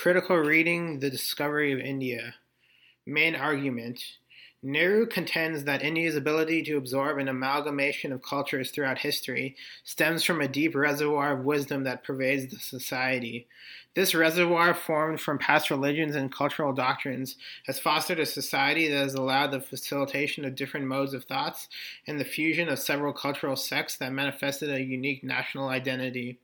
Critical 0.00 0.36
reading 0.36 1.00
The 1.00 1.10
Discovery 1.10 1.72
of 1.72 1.80
India. 1.80 2.36
Main 3.04 3.34
argument 3.34 4.00
Nehru 4.62 5.08
contends 5.08 5.64
that 5.64 5.82
India's 5.82 6.14
ability 6.14 6.62
to 6.62 6.76
absorb 6.76 7.18
an 7.18 7.26
amalgamation 7.26 8.12
of 8.12 8.22
cultures 8.22 8.70
throughout 8.70 8.98
history 8.98 9.56
stems 9.82 10.22
from 10.22 10.40
a 10.40 10.46
deep 10.46 10.76
reservoir 10.76 11.32
of 11.32 11.44
wisdom 11.44 11.82
that 11.82 12.04
pervades 12.04 12.46
the 12.46 12.60
society. 12.60 13.48
This 13.94 14.14
reservoir, 14.14 14.72
formed 14.72 15.20
from 15.20 15.36
past 15.36 15.68
religions 15.68 16.14
and 16.14 16.30
cultural 16.30 16.72
doctrines, 16.72 17.34
has 17.66 17.80
fostered 17.80 18.20
a 18.20 18.26
society 18.26 18.86
that 18.86 18.98
has 18.98 19.14
allowed 19.14 19.50
the 19.50 19.60
facilitation 19.60 20.44
of 20.44 20.54
different 20.54 20.86
modes 20.86 21.12
of 21.12 21.24
thoughts 21.24 21.68
and 22.06 22.20
the 22.20 22.24
fusion 22.24 22.68
of 22.68 22.78
several 22.78 23.12
cultural 23.12 23.56
sects 23.56 23.96
that 23.96 24.12
manifested 24.12 24.70
a 24.70 24.80
unique 24.80 25.24
national 25.24 25.68
identity. 25.68 26.38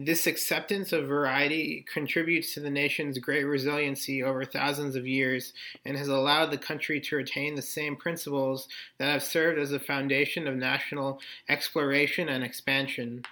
This 0.00 0.28
acceptance 0.28 0.92
of 0.92 1.08
variety 1.08 1.84
contributes 1.92 2.54
to 2.54 2.60
the 2.60 2.70
nation's 2.70 3.18
great 3.18 3.42
resiliency 3.42 4.22
over 4.22 4.44
thousands 4.44 4.94
of 4.94 5.08
years 5.08 5.52
and 5.84 5.96
has 5.96 6.06
allowed 6.06 6.52
the 6.52 6.56
country 6.56 7.00
to 7.00 7.16
retain 7.16 7.56
the 7.56 7.62
same 7.62 7.96
principles 7.96 8.68
that 8.98 9.10
have 9.10 9.24
served 9.24 9.58
as 9.58 9.70
the 9.70 9.80
foundation 9.80 10.46
of 10.46 10.54
national 10.54 11.20
exploration 11.48 12.28
and 12.28 12.44
expansion. 12.44 13.24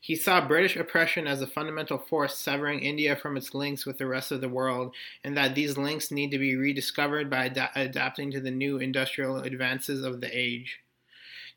He 0.00 0.16
saw 0.16 0.44
British 0.44 0.74
oppression 0.74 1.28
as 1.28 1.40
a 1.40 1.46
fundamental 1.46 1.98
force 1.98 2.36
severing 2.36 2.80
India 2.80 3.14
from 3.14 3.36
its 3.36 3.54
links 3.54 3.86
with 3.86 3.98
the 3.98 4.08
rest 4.08 4.32
of 4.32 4.40
the 4.40 4.48
world, 4.48 4.92
and 5.22 5.36
that 5.36 5.54
these 5.54 5.78
links 5.78 6.10
need 6.10 6.32
to 6.32 6.38
be 6.38 6.56
rediscovered 6.56 7.30
by 7.30 7.46
ad- 7.46 7.70
adapting 7.76 8.32
to 8.32 8.40
the 8.40 8.50
new 8.50 8.78
industrial 8.78 9.36
advances 9.36 10.02
of 10.02 10.20
the 10.20 10.36
age. 10.36 10.80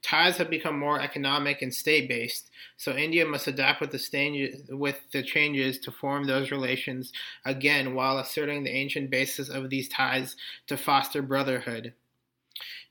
Ties 0.04 0.36
have 0.38 0.50
become 0.50 0.78
more 0.78 1.02
economic 1.02 1.62
and 1.62 1.74
state 1.74 2.10
based, 2.10 2.52
so 2.76 2.96
India 2.96 3.26
must 3.26 3.48
adapt 3.48 3.80
with 3.80 3.92
the, 3.92 4.66
with 4.70 5.00
the 5.12 5.24
changes 5.24 5.80
to 5.80 5.92
form 5.92 6.26
those 6.26 6.52
relations 6.52 7.14
again 7.46 7.96
while 7.96 8.18
asserting 8.18 8.64
the 8.64 8.76
ancient 8.76 9.10
basis 9.10 9.48
of 9.48 9.70
these 9.70 9.88
ties 9.88 10.36
to 10.68 10.76
foster 10.76 11.22
brotherhood. 11.22 11.94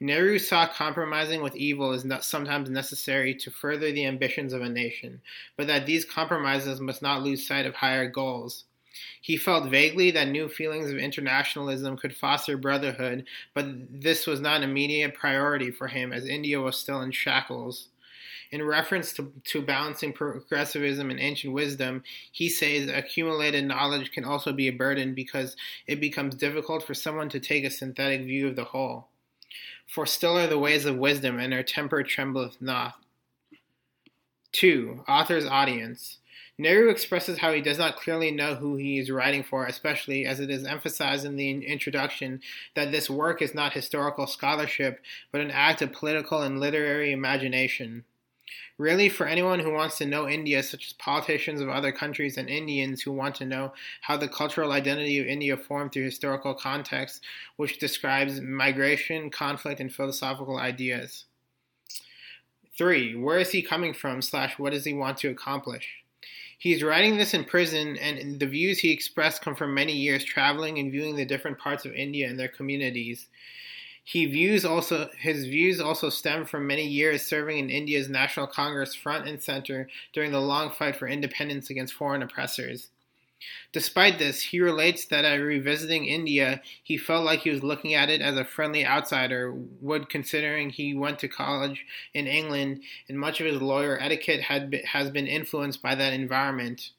Nehru 0.01 0.39
saw 0.39 0.67
compromising 0.67 1.43
with 1.43 1.55
evil 1.55 1.93
as 1.93 2.05
sometimes 2.27 2.69
necessary 2.69 3.35
to 3.35 3.51
further 3.51 3.93
the 3.93 4.07
ambitions 4.07 4.53
of 4.53 4.63
a 4.63 4.69
nation, 4.69 5.21
but 5.57 5.67
that 5.67 5.87
these 5.87 6.05
compromises 6.05 6.81
must 6.81 7.03
not 7.03 7.23
lose 7.23 7.47
sight 7.47 7.67
of 7.67 7.77
higher 7.77 8.09
goals. 8.09 8.65
He 9.21 9.37
felt 9.37 9.71
vaguely 9.71 10.11
that 10.13 10.29
new 10.29 10.49
feelings 10.49 10.91
of 10.91 10.99
internationalism 10.99 11.97
could 11.97 12.17
foster 12.17 12.57
brotherhood, 12.57 13.27
but 13.55 13.67
this 13.89 14.27
was 14.27 14.41
not 14.41 14.63
an 14.63 14.71
immediate 14.71 15.15
priority 15.15 15.71
for 15.71 15.89
him 15.89 16.13
as 16.13 16.27
India 16.27 16.61
was 16.61 16.77
still 16.77 17.01
in 17.01 17.13
shackles. 17.13 17.89
In 18.51 18.63
reference 18.63 19.15
to, 19.15 19.33
to 19.45 19.63
balancing 19.63 20.13
progressivism 20.13 21.11
and 21.11 21.19
ancient 21.19 21.55
wisdom, 21.55 22.03
he 22.31 22.51
says 22.51 22.91
accumulated 22.91 23.65
knowledge 23.65 24.13
can 24.13 24.25
also 24.27 24.53
be 24.53 24.69
a 24.69 24.73
burden 24.73 25.15
because 25.15 25.57
it 25.87 26.01
becomes 26.01 26.35
difficult 26.35 26.83
for 26.83 26.93
someone 26.93 27.31
to 27.31 27.41
take 27.41 27.65
a 27.65 27.71
synthetic 27.71 28.23
view 28.27 28.49
of 28.49 28.57
the 28.57 28.65
whole. 28.65 29.09
For 29.87 30.05
still 30.05 30.39
are 30.39 30.47
the 30.47 30.59
ways 30.59 30.85
of 30.85 30.97
wisdom, 30.97 31.39
and 31.39 31.53
her 31.53 31.63
temper 31.63 32.03
trembleth 32.03 32.61
not. 32.61 32.95
2. 34.53 35.05
Author's 35.09 35.47
audience. 35.47 36.19
Nehru 36.63 36.89
expresses 36.89 37.39
how 37.39 37.53
he 37.53 37.61
does 37.61 37.79
not 37.79 37.97
clearly 37.97 38.31
know 38.31 38.55
who 38.55 38.77
he 38.77 38.99
is 38.99 39.11
writing 39.11 39.43
for, 39.43 39.67
especially 39.67 40.25
as 40.25 40.39
it 40.39 40.49
is 40.49 40.65
emphasized 40.65 41.25
in 41.25 41.35
the 41.35 41.51
introduction 41.67 42.41
that 42.75 42.93
this 42.93 43.11
work 43.11 43.43
is 43.43 43.55
not 43.55 43.73
historical 43.73 44.29
scholarship, 44.29 45.01
but 45.33 45.41
an 45.41 45.51
act 45.51 45.83
of 45.83 45.93
political 45.93 46.41
and 46.43 46.61
literary 46.61 47.11
imagination. 47.11 48.05
Really, 48.79 49.09
for 49.09 49.27
anyone 49.27 49.59
who 49.59 49.73
wants 49.73 49.99
to 49.99 50.07
know 50.07 50.29
India, 50.29 50.63
such 50.63 50.87
as 50.87 50.93
politicians 50.93 51.61
of 51.61 51.69
other 51.69 51.93
countries 51.93 52.37
and 52.37 52.49
Indians 52.49 53.03
who 53.03 53.13
want 53.13 53.35
to 53.37 53.45
know 53.45 53.73
how 54.03 54.17
the 54.17 54.29
cultural 54.29 54.73
identity 54.73 55.19
of 55.19 55.27
India 55.27 55.57
formed 55.57 55.93
through 55.93 56.05
historical 56.05 56.55
context, 56.55 57.23
which 57.57 57.79
describes 57.79 58.41
migration, 58.41 59.31
conflict, 59.31 59.81
and 59.81 59.93
philosophical 59.93 60.59
ideas. 60.59 61.25
3. 62.79 63.17
Where 63.17 63.39
is 63.39 63.51
he 63.51 63.63
coming 63.63 63.93
from, 63.93 64.23
slash, 64.23 64.59
what 64.59 64.73
does 64.73 64.85
he 64.85 64.95
want 64.95 65.19
to 65.19 65.29
accomplish? 65.29 66.02
He's 66.63 66.85
writing 66.85 67.17
this 67.17 67.35
in 67.35 67.45
prison, 67.45 67.97
and 67.97 68.39
the 68.39 68.47
views 68.47 68.79
he 68.79 68.93
expressed 68.93 69.43
come 69.43 69.57
from 69.57 69.75
many 69.75 69.97
years 69.97 70.23
traveling 70.23 70.79
and 70.79 70.93
viewing 70.93 71.17
the 71.17 71.25
different 71.25 71.59
parts 71.59 71.85
of 71.85 71.93
India 71.93 72.29
and 72.29 72.39
their 72.39 72.47
communities. 72.47 73.27
He 74.05 74.27
views 74.27 74.65
also 74.65 75.11
his 75.19 75.47
views 75.47 75.81
also 75.81 76.09
stem 76.09 76.45
from 76.45 76.69
many 76.69 76.87
years 76.87 77.27
serving 77.27 77.59
in 77.59 77.69
India's 77.69 78.09
National 78.09 78.47
Congress 78.47 78.95
front 78.95 79.27
and 79.27 79.43
center 79.43 79.89
during 80.13 80.31
the 80.31 80.41
long 80.41 80.71
fight 80.71 80.95
for 80.95 81.09
independence 81.09 81.69
against 81.69 81.95
foreign 81.95 82.23
oppressors. 82.23 82.91
Despite 83.73 84.19
this, 84.19 84.43
he 84.43 84.61
relates 84.61 85.05
that 85.07 85.25
at 85.25 85.37
revisiting 85.37 86.05
India, 86.05 86.61
he 86.83 86.97
felt 86.97 87.25
like 87.25 87.41
he 87.41 87.51
was 87.51 87.63
looking 87.63 87.95
at 87.95 88.11
it 88.11 88.21
as 88.21 88.37
a 88.37 88.45
friendly 88.45 88.85
outsider 88.87 89.53
would, 89.53 90.09
considering 90.09 90.71
he 90.71 90.95
went 90.95 91.19
to 91.21 91.29
college 91.29 91.87
in 92.13 92.27
England 92.27 92.83
and 93.09 93.19
much 93.19 93.41
of 93.41 93.47
his 93.47 93.63
lawyer 93.63 93.99
etiquette 94.01 94.43
had 94.43 94.75
has 94.87 95.11
been 95.11 95.27
influenced 95.27 95.81
by 95.83 95.95
that 95.95 96.13
environment. 96.13 96.91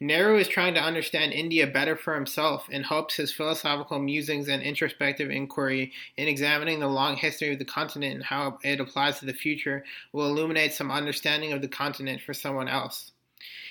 Nehru 0.00 0.38
is 0.38 0.46
trying 0.46 0.74
to 0.74 0.80
understand 0.80 1.32
India 1.32 1.66
better 1.66 1.96
for 1.96 2.14
himself 2.14 2.68
and 2.70 2.84
hopes 2.84 3.16
his 3.16 3.32
philosophical 3.32 3.98
musings 3.98 4.46
and 4.46 4.62
introspective 4.62 5.30
inquiry 5.30 5.92
in 6.16 6.28
examining 6.28 6.78
the 6.78 6.86
long 6.86 7.16
history 7.16 7.52
of 7.52 7.58
the 7.58 7.64
continent 7.64 8.14
and 8.14 8.22
how 8.22 8.60
it 8.62 8.78
applies 8.78 9.18
to 9.18 9.26
the 9.26 9.32
future 9.32 9.84
will 10.12 10.28
illuminate 10.28 10.72
some 10.72 10.92
understanding 10.92 11.52
of 11.52 11.60
the 11.60 11.66
continent 11.66 12.22
for 12.22 12.32
someone 12.32 12.68
else. 12.68 13.10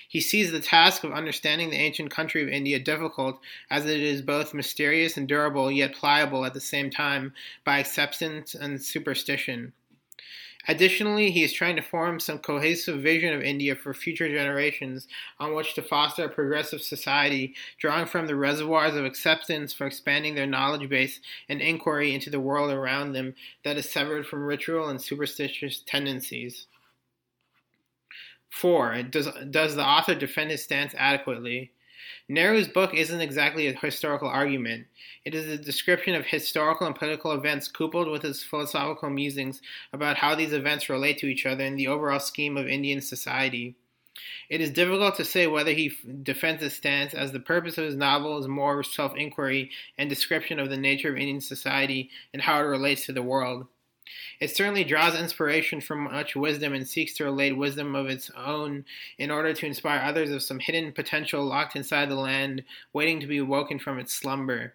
He 0.08 0.22
sees 0.22 0.52
the 0.52 0.60
task 0.60 1.04
of 1.04 1.12
understanding 1.12 1.70
the 1.70 1.78
ancient 1.78 2.12
country 2.12 2.42
of 2.42 2.50
India 2.50 2.80
difficult, 2.80 3.40
as 3.70 3.86
it 3.86 4.00
is 4.00 4.22
both 4.22 4.54
mysterious 4.54 5.18
and 5.18 5.28
durable, 5.28 5.70
yet 5.70 5.94
pliable 5.94 6.46
at 6.46 6.54
the 6.54 6.62
same 6.62 6.90
time, 6.90 7.34
by 7.66 7.80
acceptance 7.80 8.56
and 8.56 8.82
superstition. 8.82 9.74
Additionally, 10.70 11.32
he 11.32 11.44
is 11.44 11.54
trying 11.54 11.78
to 11.78 11.82
form 11.82 12.20
some 12.20 12.40
cohesive 12.40 13.02
vision 13.02 13.34
of 13.34 13.42
India 13.42 13.74
for 13.74 13.94
future 13.94 14.28
generations 14.28 15.08
on 15.40 15.54
which 15.54 15.74
to 15.76 15.82
foster 15.82 16.26
a 16.26 16.30
progressive 16.30 16.82
society, 16.82 17.56
drawing 17.78 18.06
from 18.06 18.28
the 18.28 18.36
reservoirs 18.36 18.96
of 18.96 19.06
acceptance 19.06 19.72
for 19.72 19.88
expanding 19.88 20.36
their 20.36 20.46
knowledge 20.46 20.90
base 20.90 21.22
and 21.48 21.62
inquiry 21.62 22.14
into 22.14 22.30
the 22.30 22.40
world 22.40 22.70
around 22.70 23.14
them 23.14 23.34
that 23.64 23.78
is 23.78 23.90
severed 23.90 24.28
from 24.28 24.46
ritual 24.46 24.90
and 24.90 25.02
superstitious 25.02 25.82
tendencies. 25.86 26.68
Four, 28.50 29.04
does, 29.04 29.30
does 29.50 29.76
the 29.76 29.86
author 29.86 30.16
defend 30.16 30.52
his 30.52 30.64
stance 30.64 30.94
adequately? 30.98 31.72
Nehru's 32.30 32.68
book 32.68 32.94
isn't 32.94 33.22
exactly 33.22 33.68
a 33.68 33.74
historical 33.74 34.28
argument. 34.28 34.88
It 35.24 35.34
is 35.34 35.48
a 35.48 35.58
description 35.58 36.14
of 36.16 36.26
historical 36.26 36.86
and 36.86 36.96
political 36.96 37.32
events 37.32 37.68
coupled 37.68 38.10
with 38.10 38.22
his 38.22 38.44
philosophical 38.44 39.10
musings 39.10 39.62
about 39.94 40.18
how 40.18 40.36
these 40.36 40.52
events 40.54 40.90
relate 40.90 41.18
to 41.20 41.28
each 41.28 41.46
other 41.46 41.64
in 41.64 41.76
the 41.76 41.88
overall 41.88 42.20
scheme 42.20 42.58
of 42.58 42.68
Indian 42.68 43.02
society. 43.02 43.76
It 44.50 44.62
is 44.62 44.72
difficult 44.72 45.16
to 45.18 45.26
say 45.26 45.48
whether 45.48 45.72
he 45.72 45.94
defends 46.24 46.64
his 46.64 46.74
stance, 46.74 47.14
as 47.14 47.32
the 47.32 47.40
purpose 47.40 47.78
of 47.78 47.86
his 47.86 47.96
novel 47.96 48.40
is 48.40 48.48
more 48.48 48.82
self 48.84 49.16
inquiry 49.16 49.72
and 49.98 50.10
description 50.10 50.60
of 50.60 50.70
the 50.70 50.78
nature 50.78 51.10
of 51.10 51.18
Indian 51.18 51.42
society 51.42 52.10
and 52.34 52.42
how 52.42 52.60
it 52.60 52.64
relates 52.64 53.06
to 53.06 53.14
the 53.14 53.22
world. 53.22 53.68
It 54.40 54.56
certainly 54.56 54.84
draws 54.84 55.20
inspiration 55.20 55.82
from 55.82 56.04
much 56.04 56.36
wisdom 56.36 56.74
and 56.74 56.88
seeks 56.88 57.14
to 57.16 57.26
relate 57.26 57.58
wisdom 57.58 57.96
of 57.96 58.08
its 58.08 58.30
own 58.32 58.86
in 59.18 59.32
order 59.32 59.54
to 59.54 59.66
inspire 59.66 60.02
others 60.02 60.32
of 60.32 60.44
some 60.44 60.60
hidden 60.60 60.92
potential 60.92 61.46
locked 61.46 61.76
inside 61.76 62.10
the 62.10 62.16
land, 62.16 62.64
waiting 62.94 63.20
to 63.20 63.28
be 63.28 63.42
woken 63.42 63.80
from 63.80 64.00
its 64.00 64.14
slumber. 64.14 64.74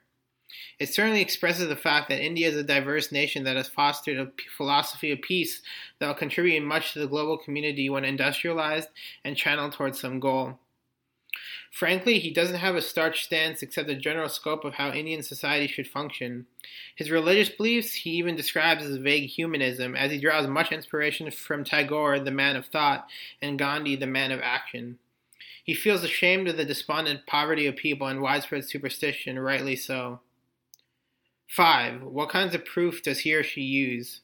It 0.78 0.92
certainly 0.92 1.22
expresses 1.22 1.68
the 1.68 1.76
fact 1.76 2.08
that 2.08 2.20
India 2.20 2.48
is 2.48 2.56
a 2.56 2.62
diverse 2.62 3.10
nation 3.10 3.44
that 3.44 3.56
has 3.56 3.68
fostered 3.68 4.18
a 4.18 4.32
philosophy 4.56 5.10
of 5.10 5.22
peace 5.22 5.62
that 5.98 6.06
will 6.06 6.14
contribute 6.14 6.62
much 6.62 6.92
to 6.92 6.98
the 6.98 7.06
global 7.06 7.38
community 7.38 7.88
when 7.88 8.04
industrialized 8.04 8.88
and 9.24 9.36
channeled 9.36 9.72
towards 9.72 10.00
some 10.00 10.20
goal. 10.20 10.58
Frankly, 11.72 12.18
he 12.18 12.30
doesn't 12.30 12.56
have 12.56 12.76
a 12.76 12.82
starch 12.82 13.24
stance 13.24 13.62
except 13.62 13.88
the 13.88 13.94
general 13.94 14.28
scope 14.28 14.62
of 14.62 14.74
how 14.74 14.92
Indian 14.92 15.22
society 15.22 15.66
should 15.66 15.88
function. 15.88 16.46
His 16.94 17.10
religious 17.10 17.48
beliefs 17.48 17.94
he 17.94 18.10
even 18.10 18.36
describes 18.36 18.84
as 18.84 18.98
vague 18.98 19.30
humanism, 19.30 19.96
as 19.96 20.12
he 20.12 20.20
draws 20.20 20.46
much 20.46 20.70
inspiration 20.70 21.30
from 21.30 21.64
Tagore, 21.64 22.20
the 22.20 22.30
man 22.30 22.56
of 22.56 22.66
thought, 22.66 23.08
and 23.40 23.58
Gandhi, 23.58 23.96
the 23.96 24.06
man 24.06 24.32
of 24.32 24.40
action. 24.42 24.98
He 25.64 25.72
feels 25.72 26.04
ashamed 26.04 26.46
of 26.46 26.58
the 26.58 26.66
despondent 26.66 27.26
poverty 27.26 27.66
of 27.66 27.76
people 27.76 28.06
and 28.06 28.20
widespread 28.20 28.68
superstition, 28.68 29.38
rightly 29.38 29.74
so. 29.74 30.20
5. 31.48 32.02
What 32.02 32.28
kinds 32.28 32.54
of 32.54 32.66
proof 32.66 33.02
does 33.02 33.20
he 33.20 33.34
or 33.34 33.42
she 33.42 33.62
use? 33.62 34.20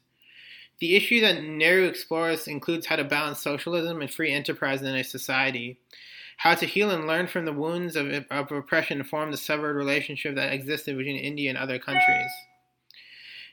The 0.79 0.95
issue 0.95 1.19
that 1.21 1.43
Nehru 1.43 1.85
explores 1.85 2.47
includes 2.47 2.85
how 2.85 2.97
to 2.97 3.03
balance 3.03 3.39
socialism 3.39 4.01
and 4.01 4.11
free 4.11 4.31
enterprise 4.31 4.83
in 4.83 4.95
a 4.95 5.03
society 5.03 5.79
how 6.39 6.55
to 6.55 6.65
heal 6.65 6.89
and 6.89 7.05
learn 7.05 7.27
from 7.27 7.43
the 7.43 7.51
wounds 7.51 7.97
of, 7.97 8.25
of 8.31 8.49
oppression 8.49 9.03
form 9.03 9.29
the 9.29 9.35
severed 9.35 9.75
relationship 9.75 10.35
that 10.35 10.53
existed 10.53 10.97
between 10.97 11.17
India 11.17 11.49
and 11.49 11.57
other 11.57 11.77
countries. 11.77 12.31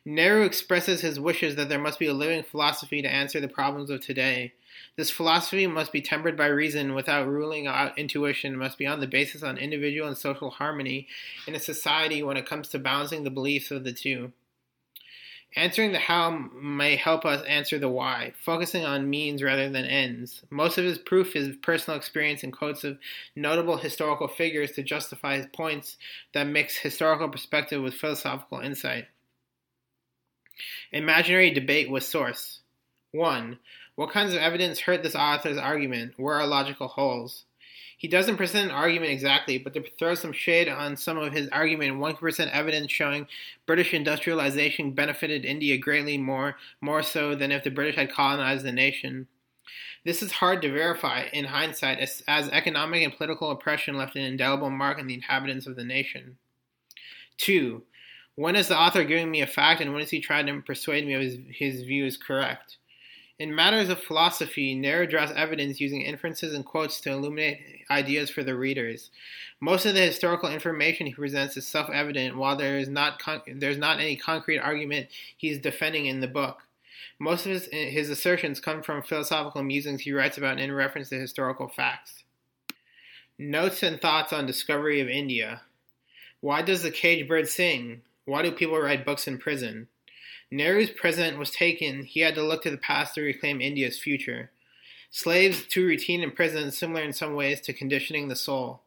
Nehru 0.05 0.45
expresses 0.45 1.01
his 1.01 1.19
wishes 1.19 1.57
that 1.57 1.69
there 1.69 1.81
must 1.81 1.99
be 1.99 2.07
a 2.07 2.15
living 2.15 2.45
philosophy 2.45 3.03
to 3.03 3.13
answer 3.13 3.41
the 3.41 3.49
problems 3.49 3.91
of 3.91 4.03
today. 4.03 4.53
This 4.95 5.11
philosophy 5.11 5.67
must 5.67 5.91
be 5.91 6.01
tempered 6.01 6.37
by 6.37 6.47
reason 6.47 6.95
without 6.95 7.27
ruling 7.27 7.67
out 7.67 7.99
intuition, 7.99 8.57
must 8.57 8.79
be 8.79 8.87
on 8.87 9.01
the 9.01 9.09
basis 9.09 9.43
on 9.43 9.59
individual 9.59 10.07
and 10.07 10.17
social 10.17 10.51
harmony 10.51 11.09
in 11.49 11.57
a 11.57 11.61
society 11.61 12.23
when 12.23 12.37
it 12.37 12.47
comes 12.47 12.69
to 12.69 12.79
balancing 12.79 13.25
the 13.25 13.31
beliefs 13.31 13.73
of 13.73 13.83
the 13.83 13.93
two. 13.93 14.31
Answering 15.57 15.93
the 15.93 15.99
how 15.99 16.31
may 16.31 16.97
help 16.97 17.25
us 17.25 17.43
answer 17.47 17.79
the 17.79 17.89
why, 17.89 18.35
focusing 18.45 18.85
on 18.85 19.09
means 19.09 19.43
rather 19.43 19.71
than 19.71 19.87
ends. 19.87 20.43
Most 20.51 20.77
of 20.77 20.85
his 20.85 20.99
proof 20.99 21.35
is 21.35 21.57
personal 21.63 21.97
experience 21.97 22.43
and 22.43 22.53
quotes 22.53 22.85
of 22.85 22.99
notable 23.35 23.79
historical 23.79 24.29
figures 24.29 24.73
to 24.73 24.83
justify 24.83 25.39
his 25.39 25.47
points 25.47 25.97
that 26.35 26.47
mix 26.47 26.77
historical 26.77 27.31
perspective 27.31 27.83
with 27.83 27.95
philosophical 27.95 28.61
insight. 28.61 29.07
Imaginary 30.93 31.51
debate 31.51 31.91
with 31.91 32.05
source. 32.05 32.61
1. 33.13 33.59
What 33.95 34.11
kinds 34.11 34.35
of 34.35 34.41
evidence 34.41 34.81
hurt 34.81 35.03
this 35.03 35.15
author's 35.15 35.57
argument? 35.57 36.13
Where 36.19 36.35
are 36.35 36.47
logical 36.47 36.89
holes? 36.89 37.47
He 37.99 38.09
doesn't 38.09 38.37
present 38.37 38.71
an 38.71 38.77
argument 38.77 39.11
exactly, 39.11 39.57
but 39.57 39.73
to 39.73 39.83
throw 39.99 40.15
some 40.15 40.33
shade 40.33 40.69
on 40.69 40.97
some 40.97 41.17
of 41.17 41.33
his 41.33 41.49
argument, 41.49 41.99
one 41.99 42.17
evidence 42.53 42.93
showing 42.93 43.27
British 43.65 43.95
industrialization 43.95 44.93
benefited 44.93 45.47
India 45.47 45.79
greatly 45.79 46.19
more, 46.19 46.57
more 46.83 47.03
so 47.03 47.35
than 47.35 47.53
if 47.53 47.65
the 47.65 47.71
British 47.71 47.97
had 47.97 48.13
colonized 48.13 48.67
the 48.67 48.73
nation. 48.73 49.29
This 50.05 50.23
is 50.23 50.31
hard 50.31 50.61
to 50.63 50.71
verify 50.71 51.25
in 51.33 51.47
hindsight, 51.47 51.99
as, 51.99 52.23
as 52.29 52.51
economic 52.51 53.03
and 53.03 53.17
political 53.17 53.51
oppression 53.51 53.97
left 53.97 54.15
an 54.15 54.23
indelible 54.23 54.71
mark 54.71 54.99
on 54.99 55.07
the 55.07 55.15
inhabitants 55.15 55.67
of 55.67 55.75
the 55.75 55.85
nation. 55.85 56.37
2. 57.39 57.83
When 58.35 58.57
is 58.57 58.69
the 58.69 58.79
author 58.79 59.05
giving 59.05 59.31
me 59.31 59.41
a 59.41 59.47
fact, 59.47 59.81
and 59.81 59.95
when 59.95 60.03
is 60.03 60.11
he 60.11 60.21
trying 60.21 60.47
to 60.47 60.61
persuade 60.61 61.07
me 61.07 61.15
of 61.15 61.23
his, 61.23 61.39
his 61.51 61.83
view 61.83 62.05
is 62.05 62.19
correct? 62.19 62.77
In 63.39 63.55
matters 63.55 63.91
of 63.91 64.03
philosophy, 64.03 64.75
Nehru 64.75 65.07
draws 65.07 65.31
evidence 65.33 65.79
using 65.79 66.01
inferences 66.01 66.55
and 66.55 66.65
quotes 66.65 67.01
to 67.03 67.11
illuminate 67.11 67.85
ideas 67.91 68.31
for 68.31 68.43
the 68.43 68.57
readers. 68.57 69.11
Most 69.61 69.85
of 69.85 69.95
the 69.95 70.01
historical 70.01 70.51
information 70.51 71.07
he 71.07 71.13
presents 71.13 71.55
is 71.57 71.67
self-evident, 71.67 72.39
while 72.39 72.57
there 72.57 72.79
is 72.79 72.89
not 72.89 73.19
con- 73.19 73.43
there's 73.47 73.77
not 73.77 74.01
any 74.01 74.17
concrete 74.17 74.59
argument 74.59 75.09
he 75.37 75.51
is 75.51 75.59
defending 75.59 76.07
in 76.07 76.21
the 76.21 76.27
book. 76.27 76.63
Most 77.19 77.45
of 77.45 77.53
his, 77.53 77.67
his 77.67 78.09
assertions 78.09 78.59
come 78.59 78.83
from 78.83 79.03
philosophical 79.03 79.63
musings 79.63 80.03
he 80.03 80.13
writes 80.13 80.39
about 80.39 80.59
in 80.59 80.73
reference 80.73 81.11
to 81.11 81.21
historical 81.21 81.69
facts. 81.69 82.25
Notes 83.39 83.83
and 83.83 84.01
thoughts 84.01 84.33
on 84.33 84.47
discovery 84.47 85.01
of 85.01 85.09
India. 85.09 85.61
Why 86.41 86.63
does 86.63 86.83
the 86.83 86.91
caged 86.91 87.29
bird 87.29 87.49
sing? 87.49 88.01
Why 88.25 88.41
do 88.43 88.51
people 88.51 88.79
write 88.79 89.05
books 89.05 89.29
in 89.29 89.37
prison? 89.37 89.89
Nehru's 90.51 90.91
present 90.91 91.39
was 91.39 91.51
taken, 91.51 92.05
he 92.05 92.21
had 92.21 92.35
to 92.37 92.43
look 92.43 92.63
to 92.63 92.71
the 92.71 92.77
past 92.77 93.15
to 93.15 93.23
reclaim 93.23 93.61
India's 93.61 93.99
future. 93.99 94.51
Slaves 95.11 95.67
to 95.69 95.87
routine 95.87 96.23
and 96.23 96.35
prison 96.35 96.71
similar 96.71 97.03
in 97.03 97.13
some 97.13 97.35
ways 97.35 97.61
to 97.63 97.73
conditioning 97.73 98.29
the 98.29 98.37
soul. 98.37 98.83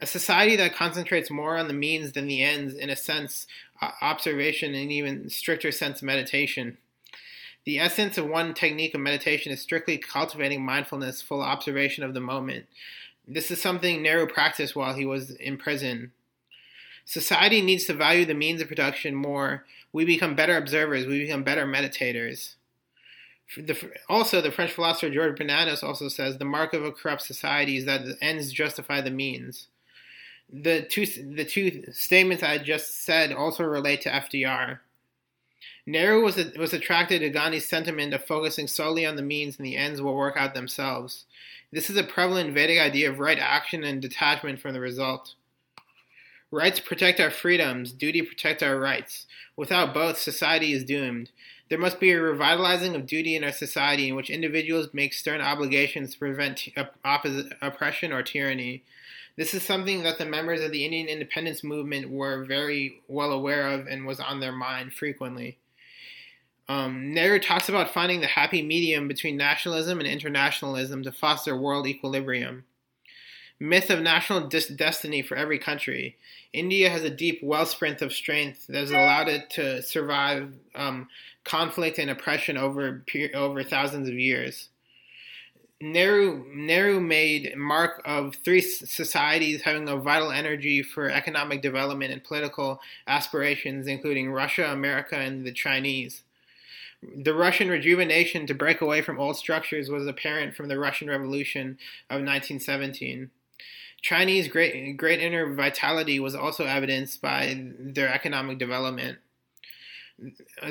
A 0.00 0.06
society 0.06 0.56
that 0.56 0.74
concentrates 0.74 1.30
more 1.30 1.56
on 1.56 1.68
the 1.68 1.74
means 1.74 2.12
than 2.12 2.26
the 2.26 2.42
ends, 2.42 2.74
in 2.74 2.90
a 2.90 2.96
sense, 2.96 3.46
observation, 4.00 4.74
and 4.74 4.90
even 4.90 5.30
stricter 5.30 5.70
sense, 5.70 6.02
meditation. 6.02 6.78
The 7.64 7.78
essence 7.78 8.18
of 8.18 8.26
one 8.26 8.54
technique 8.54 8.94
of 8.94 9.00
meditation 9.00 9.52
is 9.52 9.60
strictly 9.60 9.98
cultivating 9.98 10.64
mindfulness, 10.64 11.22
full 11.22 11.42
observation 11.42 12.02
of 12.02 12.14
the 12.14 12.20
moment. 12.20 12.66
This 13.26 13.52
is 13.52 13.62
something 13.62 14.02
Nehru 14.02 14.26
practiced 14.26 14.74
while 14.74 14.94
he 14.94 15.06
was 15.06 15.30
in 15.30 15.56
prison. 15.56 16.10
Society 17.04 17.60
needs 17.60 17.84
to 17.84 17.94
value 17.94 18.24
the 18.24 18.34
means 18.34 18.60
of 18.60 18.68
production 18.68 19.14
more. 19.14 19.64
We 19.92 20.04
become 20.04 20.34
better 20.34 20.56
observers. 20.56 21.06
We 21.06 21.20
become 21.20 21.42
better 21.42 21.66
meditators. 21.66 22.54
The, 23.56 23.76
also, 24.08 24.40
the 24.40 24.50
French 24.50 24.72
philosopher 24.72 25.10
George 25.10 25.38
Bernanos 25.38 25.82
also 25.82 26.08
says 26.08 26.38
the 26.38 26.44
mark 26.44 26.72
of 26.72 26.84
a 26.84 26.92
corrupt 26.92 27.22
society 27.22 27.76
is 27.76 27.84
that 27.84 28.04
the 28.04 28.16
ends 28.22 28.52
justify 28.52 29.00
the 29.00 29.10
means. 29.10 29.68
The 30.50 30.82
two, 30.82 31.06
the 31.06 31.44
two 31.44 31.84
statements 31.92 32.42
I 32.42 32.58
just 32.58 33.02
said 33.02 33.32
also 33.32 33.64
relate 33.64 34.02
to 34.02 34.10
FDR. 34.10 34.78
Nehru 35.86 36.22
was, 36.22 36.36
was 36.56 36.72
attracted 36.72 37.20
to 37.20 37.30
Gandhi's 37.30 37.68
sentiment 37.68 38.14
of 38.14 38.24
focusing 38.24 38.68
solely 38.68 39.04
on 39.04 39.16
the 39.16 39.22
means 39.22 39.56
and 39.58 39.66
the 39.66 39.76
ends 39.76 40.00
will 40.00 40.14
work 40.14 40.36
out 40.36 40.54
themselves. 40.54 41.24
This 41.72 41.90
is 41.90 41.96
a 41.96 42.04
prevalent 42.04 42.54
Vedic 42.54 42.78
idea 42.78 43.10
of 43.10 43.18
right 43.18 43.38
action 43.38 43.82
and 43.82 44.00
detachment 44.00 44.60
from 44.60 44.74
the 44.74 44.80
result. 44.80 45.34
Rights 46.52 46.80
protect 46.80 47.18
our 47.18 47.30
freedoms, 47.30 47.92
duty 47.92 48.20
protect 48.20 48.62
our 48.62 48.78
rights. 48.78 49.26
Without 49.56 49.94
both, 49.94 50.18
society 50.18 50.74
is 50.74 50.84
doomed. 50.84 51.30
There 51.70 51.78
must 51.78 51.98
be 51.98 52.10
a 52.10 52.20
revitalizing 52.20 52.94
of 52.94 53.06
duty 53.06 53.34
in 53.34 53.42
our 53.42 53.52
society 53.52 54.10
in 54.10 54.16
which 54.16 54.28
individuals 54.28 54.90
make 54.92 55.14
stern 55.14 55.40
obligations 55.40 56.12
to 56.12 56.18
prevent 56.18 56.68
opposite, 57.02 57.54
oppression 57.62 58.12
or 58.12 58.22
tyranny. 58.22 58.84
This 59.34 59.54
is 59.54 59.62
something 59.62 60.02
that 60.02 60.18
the 60.18 60.26
members 60.26 60.60
of 60.60 60.72
the 60.72 60.84
Indian 60.84 61.08
independence 61.08 61.64
movement 61.64 62.10
were 62.10 62.44
very 62.44 63.00
well 63.08 63.32
aware 63.32 63.68
of 63.68 63.86
and 63.86 64.06
was 64.06 64.20
on 64.20 64.40
their 64.40 64.52
mind 64.52 64.92
frequently. 64.92 65.56
Um, 66.68 67.14
Nehru 67.14 67.40
talks 67.40 67.70
about 67.70 67.94
finding 67.94 68.20
the 68.20 68.26
happy 68.26 68.60
medium 68.60 69.08
between 69.08 69.38
nationalism 69.38 69.98
and 69.98 70.06
internationalism 70.06 71.02
to 71.04 71.12
foster 71.12 71.56
world 71.56 71.86
equilibrium. 71.86 72.64
Myth 73.60 73.90
of 73.90 74.00
national 74.00 74.48
dis- 74.48 74.68
destiny 74.68 75.22
for 75.22 75.36
every 75.36 75.58
country. 75.58 76.16
India 76.52 76.90
has 76.90 77.02
a 77.02 77.10
deep 77.10 77.42
wellspring 77.42 77.96
of 78.02 78.12
strength 78.12 78.66
that 78.66 78.76
has 78.76 78.90
allowed 78.90 79.28
it 79.28 79.50
to 79.50 79.82
survive 79.82 80.52
um, 80.74 81.08
conflict 81.44 81.98
and 81.98 82.10
oppression 82.10 82.56
over 82.56 83.04
over 83.34 83.62
thousands 83.62 84.08
of 84.08 84.14
years. 84.14 84.68
Nehru 85.82 86.44
Nehru 86.54 87.00
made 87.00 87.56
mark 87.56 88.00
of 88.04 88.36
three 88.44 88.60
societies 88.60 89.62
having 89.62 89.88
a 89.88 89.96
vital 89.96 90.30
energy 90.30 90.80
for 90.80 91.10
economic 91.10 91.60
development 91.60 92.12
and 92.12 92.22
political 92.22 92.80
aspirations, 93.08 93.88
including 93.88 94.30
Russia, 94.30 94.70
America, 94.70 95.16
and 95.16 95.44
the 95.44 95.52
Chinese. 95.52 96.22
The 97.02 97.34
Russian 97.34 97.68
rejuvenation 97.68 98.46
to 98.46 98.54
break 98.54 98.80
away 98.80 99.02
from 99.02 99.18
old 99.18 99.36
structures 99.36 99.90
was 99.90 100.06
apparent 100.06 100.54
from 100.54 100.68
the 100.68 100.78
Russian 100.78 101.08
Revolution 101.08 101.78
of 102.08 102.22
1917. 102.22 103.30
Chinese 104.02 104.48
great 104.48 104.96
great 104.96 105.20
inner 105.20 105.54
vitality 105.54 106.18
was 106.18 106.34
also 106.34 106.66
evidenced 106.66 107.22
by 107.22 107.70
their 107.78 108.12
economic 108.12 108.58
development. 108.58 109.18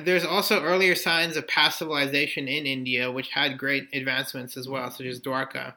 There's 0.04 0.26
also 0.26 0.62
earlier 0.62 0.96
signs 0.96 1.36
of 1.36 1.48
past 1.48 1.80
civilization 1.80 2.48
in 2.48 2.66
India, 2.66 3.12
which 3.12 3.30
had 3.30 3.58
great 3.58 3.88
advancements 3.94 4.56
as 4.56 4.68
well, 4.68 4.92
such 4.92 5.08
as 5.08 5.20
Dwarka. 5.20 5.74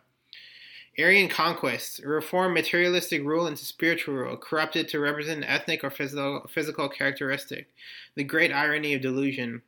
Aryan 0.98 1.28
conquests 1.28 2.00
reform 2.00 2.54
materialistic 2.54 3.24
rule 3.24 3.46
into 3.48 3.64
spiritual 3.64 4.14
rule, 4.14 4.36
corrupted 4.36 4.88
to 4.88 5.00
represent 5.00 5.44
ethnic 5.46 5.82
or 5.82 5.90
physical, 5.90 6.46
physical 6.48 6.88
characteristic. 6.88 7.68
The 8.14 8.22
great 8.22 8.52
irony 8.52 8.94
of 8.94 9.02
delusion. 9.02 9.62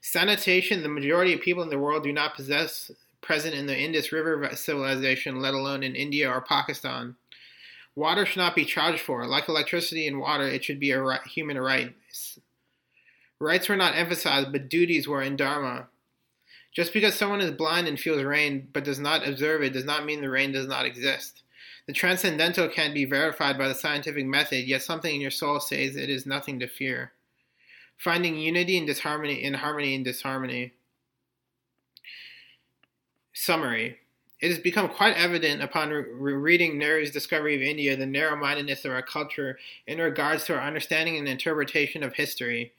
Sanitation, 0.00 0.82
the 0.82 0.88
majority 0.88 1.34
of 1.34 1.40
people 1.40 1.62
in 1.62 1.68
the 1.68 1.78
world 1.78 2.02
do 2.02 2.12
not 2.12 2.34
possess 2.34 2.90
present 3.20 3.54
in 3.54 3.66
the 3.66 3.78
Indus 3.78 4.12
River 4.12 4.48
civilization, 4.54 5.40
let 5.40 5.54
alone 5.54 5.82
in 5.82 5.94
India 5.94 6.30
or 6.30 6.40
Pakistan. 6.40 7.16
Water 7.94 8.24
should 8.24 8.38
not 8.38 8.54
be 8.54 8.64
charged 8.64 9.00
for. 9.00 9.26
Like 9.26 9.48
electricity 9.48 10.06
and 10.06 10.20
water, 10.20 10.46
it 10.46 10.64
should 10.64 10.78
be 10.78 10.92
a 10.92 11.02
right, 11.02 11.26
human 11.26 11.58
right. 11.58 11.94
Rights 13.40 13.68
were 13.68 13.76
not 13.76 13.96
emphasized, 13.96 14.52
but 14.52 14.68
duties 14.68 15.08
were 15.08 15.22
in 15.22 15.36
Dharma. 15.36 15.88
Just 16.72 16.92
because 16.92 17.14
someone 17.14 17.40
is 17.40 17.50
blind 17.50 17.88
and 17.88 17.98
feels 17.98 18.22
rain 18.22 18.68
but 18.72 18.84
does 18.84 18.98
not 18.98 19.26
observe 19.26 19.62
it 19.62 19.72
does 19.72 19.84
not 19.84 20.04
mean 20.04 20.20
the 20.20 20.30
rain 20.30 20.52
does 20.52 20.66
not 20.66 20.86
exist. 20.86 21.42
The 21.86 21.92
transcendental 21.92 22.68
can't 22.68 22.94
be 22.94 23.04
verified 23.04 23.56
by 23.56 23.66
the 23.66 23.74
scientific 23.74 24.26
method, 24.26 24.66
yet 24.66 24.82
something 24.82 25.14
in 25.14 25.20
your 25.20 25.30
soul 25.30 25.58
says 25.58 25.96
it 25.96 26.10
is 26.10 26.26
nothing 26.26 26.60
to 26.60 26.68
fear. 26.68 27.12
Finding 27.96 28.36
unity 28.36 28.76
in 28.76 28.86
disharmony 28.86 29.42
in 29.42 29.54
harmony 29.54 29.94
in 29.94 30.02
disharmony. 30.02 30.74
Summary 33.40 34.00
It 34.40 34.50
has 34.50 34.58
become 34.58 34.88
quite 34.88 35.16
evident 35.16 35.62
upon 35.62 35.90
re- 35.90 36.32
reading 36.32 36.76
Nehru's 36.76 37.12
discovery 37.12 37.54
of 37.54 37.62
India 37.62 37.96
the 37.96 38.04
narrow 38.04 38.34
mindedness 38.34 38.84
of 38.84 38.90
our 38.90 39.00
culture 39.00 39.60
in 39.86 39.98
regards 39.98 40.44
to 40.46 40.54
our 40.54 40.60
understanding 40.60 41.16
and 41.16 41.28
interpretation 41.28 42.02
of 42.02 42.14
history. 42.14 42.72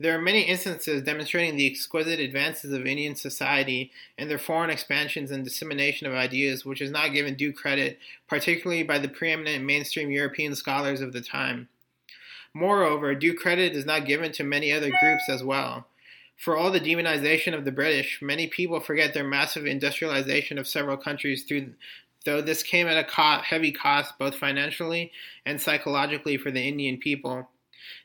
There 0.00 0.18
are 0.18 0.22
many 0.22 0.44
instances 0.44 1.02
demonstrating 1.02 1.58
the 1.58 1.70
exquisite 1.70 2.20
advances 2.20 2.72
of 2.72 2.86
Indian 2.86 3.16
society 3.16 3.92
and 4.16 4.30
their 4.30 4.38
foreign 4.38 4.70
expansions 4.70 5.30
and 5.30 5.44
dissemination 5.44 6.06
of 6.06 6.14
ideas, 6.14 6.64
which 6.64 6.80
is 6.80 6.90
not 6.90 7.12
given 7.12 7.34
due 7.34 7.52
credit, 7.52 7.98
particularly 8.26 8.84
by 8.84 8.98
the 8.98 9.08
preeminent 9.08 9.62
mainstream 9.62 10.10
European 10.10 10.54
scholars 10.54 11.02
of 11.02 11.12
the 11.12 11.20
time. 11.20 11.68
Moreover, 12.54 13.14
due 13.14 13.34
credit 13.34 13.74
is 13.74 13.84
not 13.84 14.06
given 14.06 14.32
to 14.32 14.42
many 14.42 14.72
other 14.72 14.88
groups 14.88 15.28
as 15.28 15.44
well. 15.44 15.86
For 16.38 16.56
all 16.56 16.70
the 16.70 16.80
demonization 16.80 17.52
of 17.52 17.64
the 17.64 17.72
British, 17.72 18.22
many 18.22 18.46
people 18.46 18.78
forget 18.78 19.12
their 19.12 19.24
massive 19.24 19.66
industrialization 19.66 20.56
of 20.56 20.68
several 20.68 20.96
countries 20.96 21.42
through 21.42 21.74
though 22.24 22.40
this 22.40 22.62
came 22.62 22.86
at 22.86 23.08
a 23.08 23.42
heavy 23.42 23.72
cost 23.72 24.18
both 24.18 24.36
financially 24.36 25.12
and 25.46 25.60
psychologically 25.60 26.36
for 26.36 26.50
the 26.50 26.60
Indian 26.60 26.98
people. 26.98 27.48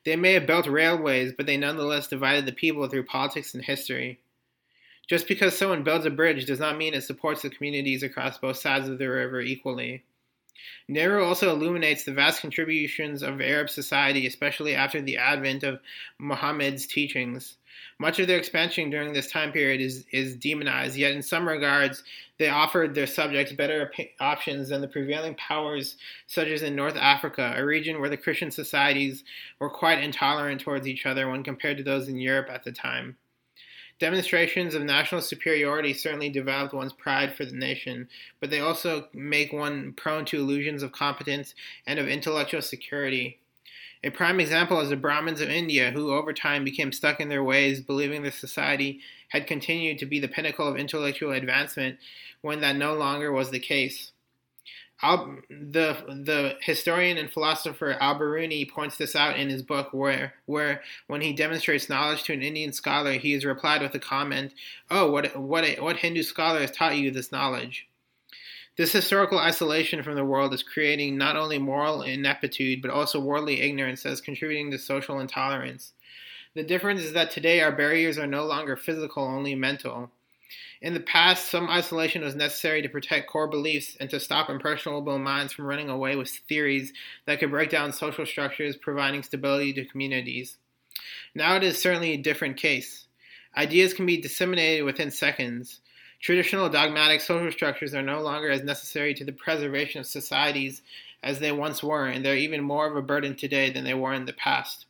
They 0.06 0.16
may 0.16 0.34
have 0.34 0.48
built 0.48 0.68
railways, 0.68 1.34
but 1.34 1.46
they 1.46 1.58
nonetheless 1.58 2.08
divided 2.08 2.46
the 2.46 2.54
people 2.54 2.88
through 2.88 3.06
politics 3.06 3.54
and 3.54 3.64
history. 3.64 4.20
Just 5.08 5.28
because 5.28 5.58
someone 5.58 5.84
builds 5.84 6.06
a 6.06 6.10
bridge 6.10 6.46
does 6.46 6.60
not 6.60 6.78
mean 6.78 6.94
it 6.94 7.04
supports 7.04 7.42
the 7.42 7.50
communities 7.50 8.02
across 8.02 8.38
both 8.38 8.58
sides 8.58 8.88
of 8.88 8.98
the 8.98 9.08
river 9.08 9.42
equally. 9.42 10.04
Nehru 10.88 11.24
also 11.24 11.50
illuminates 11.50 12.04
the 12.04 12.14
vast 12.14 12.42
contributions 12.42 13.24
of 13.24 13.42
Arab 13.42 13.70
society, 13.70 14.28
especially 14.28 14.76
after 14.76 15.02
the 15.02 15.18
advent 15.18 15.64
of 15.64 15.80
Muhammad's 16.20 16.86
teachings. 16.86 17.58
Much 18.00 18.20
of 18.20 18.28
their 18.28 18.38
expansion 18.38 18.90
during 18.90 19.14
this 19.14 19.32
time 19.32 19.52
period 19.52 19.82
is, 19.82 20.06
is 20.12 20.36
demonized, 20.36 20.98
yet 20.98 21.12
in 21.12 21.24
some 21.24 21.48
regards, 21.48 22.04
they 22.38 22.50
offered 22.50 22.94
their 22.94 23.08
subjects 23.08 23.54
better 23.54 23.92
options 24.20 24.70
than 24.70 24.82
the 24.82 24.88
prevailing 24.88 25.36
powers, 25.36 25.98
such 26.28 26.48
as 26.48 26.64
in 26.64 26.76
North 26.76 26.98
Africa, 26.98 27.54
a 27.56 27.66
region 27.66 28.00
where 28.00 28.10
the 28.10 28.18
Christian 28.18 28.52
societies 28.52 29.24
were 29.60 29.70
quite 29.70 30.04
intolerant 30.04 30.62
towards 30.62 30.88
each 30.88 31.06
other 31.06 31.30
when 31.30 31.44
compared 31.44 31.78
to 31.78 31.84
those 31.84 32.08
in 32.08 32.18
Europe 32.18 32.50
at 32.50 32.64
the 32.64 32.72
time. 32.72 33.18
Demonstrations 34.00 34.74
of 34.76 34.84
national 34.84 35.22
superiority 35.22 35.94
certainly 35.94 36.30
develop 36.30 36.74
one's 36.74 36.94
pride 36.94 37.36
for 37.36 37.46
the 37.46 37.56
nation, 37.56 38.10
but 38.40 38.50
they 38.50 38.60
also 38.60 39.08
make 39.14 39.54
one 39.54 39.94
prone 39.94 40.26
to 40.26 40.40
illusions 40.40 40.84
of 40.84 40.92
competence 40.92 41.54
and 41.86 42.00
of 42.00 42.08
intellectual 42.08 42.62
security. 42.62 43.40
A 44.04 44.10
prime 44.10 44.42
example 44.42 44.82
is 44.82 44.90
the 44.90 44.98
Brahmins 44.98 45.40
of 45.40 45.50
India, 45.50 45.92
who 45.92 46.12
over 46.12 46.34
time 46.34 46.66
became 46.66 46.92
stuck 46.92 47.22
in 47.22 47.30
their 47.30 47.44
ways, 47.44 47.80
believing 47.80 48.22
their 48.22 48.32
society 48.32 49.00
had 49.30 49.48
continued 49.48 49.98
to 50.00 50.06
be 50.06 50.20
the 50.20 50.28
pinnacle 50.28 50.68
of 50.68 50.76
intellectual 50.76 51.32
advancement 51.32 51.98
when 52.42 52.60
that 52.60 52.76
no 52.76 52.96
longer 52.96 53.32
was 53.32 53.52
the 53.52 53.60
case. 53.60 54.12
Al- 55.04 55.40
the 55.50 55.98
the 56.08 56.56
historian 56.62 57.18
and 57.18 57.30
philosopher 57.30 57.98
Al-Biruni 58.00 58.70
points 58.72 58.98
this 58.98 59.16
out 59.16 59.38
in 59.38 59.50
his 59.50 59.62
book, 59.62 59.90
where 59.92 60.34
where 60.46 60.82
when 61.08 61.22
he 61.22 61.34
demonstrates 61.34 61.90
knowledge 61.90 62.24
to 62.24 62.34
an 62.34 62.42
Indian 62.42 62.72
scholar, 62.72 63.14
he 63.14 63.34
is 63.34 63.46
replied 63.46 63.82
with 63.82 63.94
a 63.94 64.00
comment, 64.00 64.54
"Oh, 64.90 65.12
what 65.12 65.36
what 65.36 65.66
what 65.82 65.98
Hindu 65.98 66.24
scholar 66.24 66.62
has 66.62 66.72
taught 66.72 66.98
you 66.98 67.12
this 67.12 67.32
knowledge?" 67.32 67.88
This 68.76 68.94
historical 68.94 69.38
isolation 69.38 70.02
from 70.02 70.16
the 70.16 70.26
world 70.26 70.54
is 70.54 70.64
creating 70.64 71.16
not 71.16 71.36
only 71.36 71.60
moral 71.60 72.02
ineptitude, 72.02 72.82
but 72.82 72.90
also 72.90 73.20
worldly 73.20 73.62
ignorance 73.62 74.04
is 74.06 74.22
contributing 74.22 74.72
to 74.72 74.80
social 74.80 75.20
intolerance. 75.20 75.94
The 76.56 76.64
difference 76.64 77.02
is 77.02 77.14
that 77.14 77.30
today 77.30 77.62
our 77.62 77.72
barriers 77.72 78.18
are 78.18 78.26
no 78.26 78.46
longer 78.46 78.76
physical, 78.76 79.26
only 79.26 79.54
mental. 79.54 80.12
In 80.82 80.94
the 80.94 81.00
past, 81.00 81.50
some 81.50 81.70
isolation 81.70 82.24
was 82.24 82.36
necessary 82.36 82.82
to 82.82 82.90
protect 82.90 83.30
core 83.30 83.48
beliefs 83.48 83.96
and 84.00 84.10
to 84.10 84.20
stop 84.20 84.50
impressionable 84.50 85.18
minds 85.18 85.54
from 85.54 85.66
running 85.66 85.90
away 85.90 86.16
with 86.16 86.30
theories 86.30 86.92
that 87.26 87.40
could 87.40 87.52
break 87.52 87.70
down 87.70 87.94
social 87.94 88.26
structures, 88.26 88.76
providing 88.76 89.24
stability 89.24 89.72
to 89.74 89.86
communities. 89.86 90.58
Now 91.34 91.56
it 91.56 91.64
is 91.64 91.82
certainly 91.82 92.12
a 92.12 92.18
different 92.18 92.58
case. 92.58 93.08
Ideas 93.56 93.94
can 93.94 94.06
be 94.06 94.22
disseminated 94.22 94.84
within 94.84 95.12
seconds. 95.12 95.80
Traditional 96.20 96.70
dogmatic 96.70 97.22
social 97.22 97.52
structures 97.52 97.94
are 97.94 98.02
no 98.02 98.22
longer 98.22 98.50
as 98.50 98.64
necessary 98.64 99.14
to 99.16 99.26
the 99.26 99.32
preservation 99.32 100.02
of 100.02 100.06
societies 100.06 100.82
as 101.22 101.40
they 101.40 101.52
once 101.52 101.82
were, 101.82 102.08
and 102.08 102.26
they're 102.26 102.36
even 102.36 102.62
more 102.62 102.88
of 102.88 102.96
a 102.96 103.02
burden 103.02 103.36
today 103.36 103.70
than 103.70 103.84
they 103.84 103.94
were 103.94 104.14
in 104.14 104.26
the 104.26 104.34
past. 104.34 104.86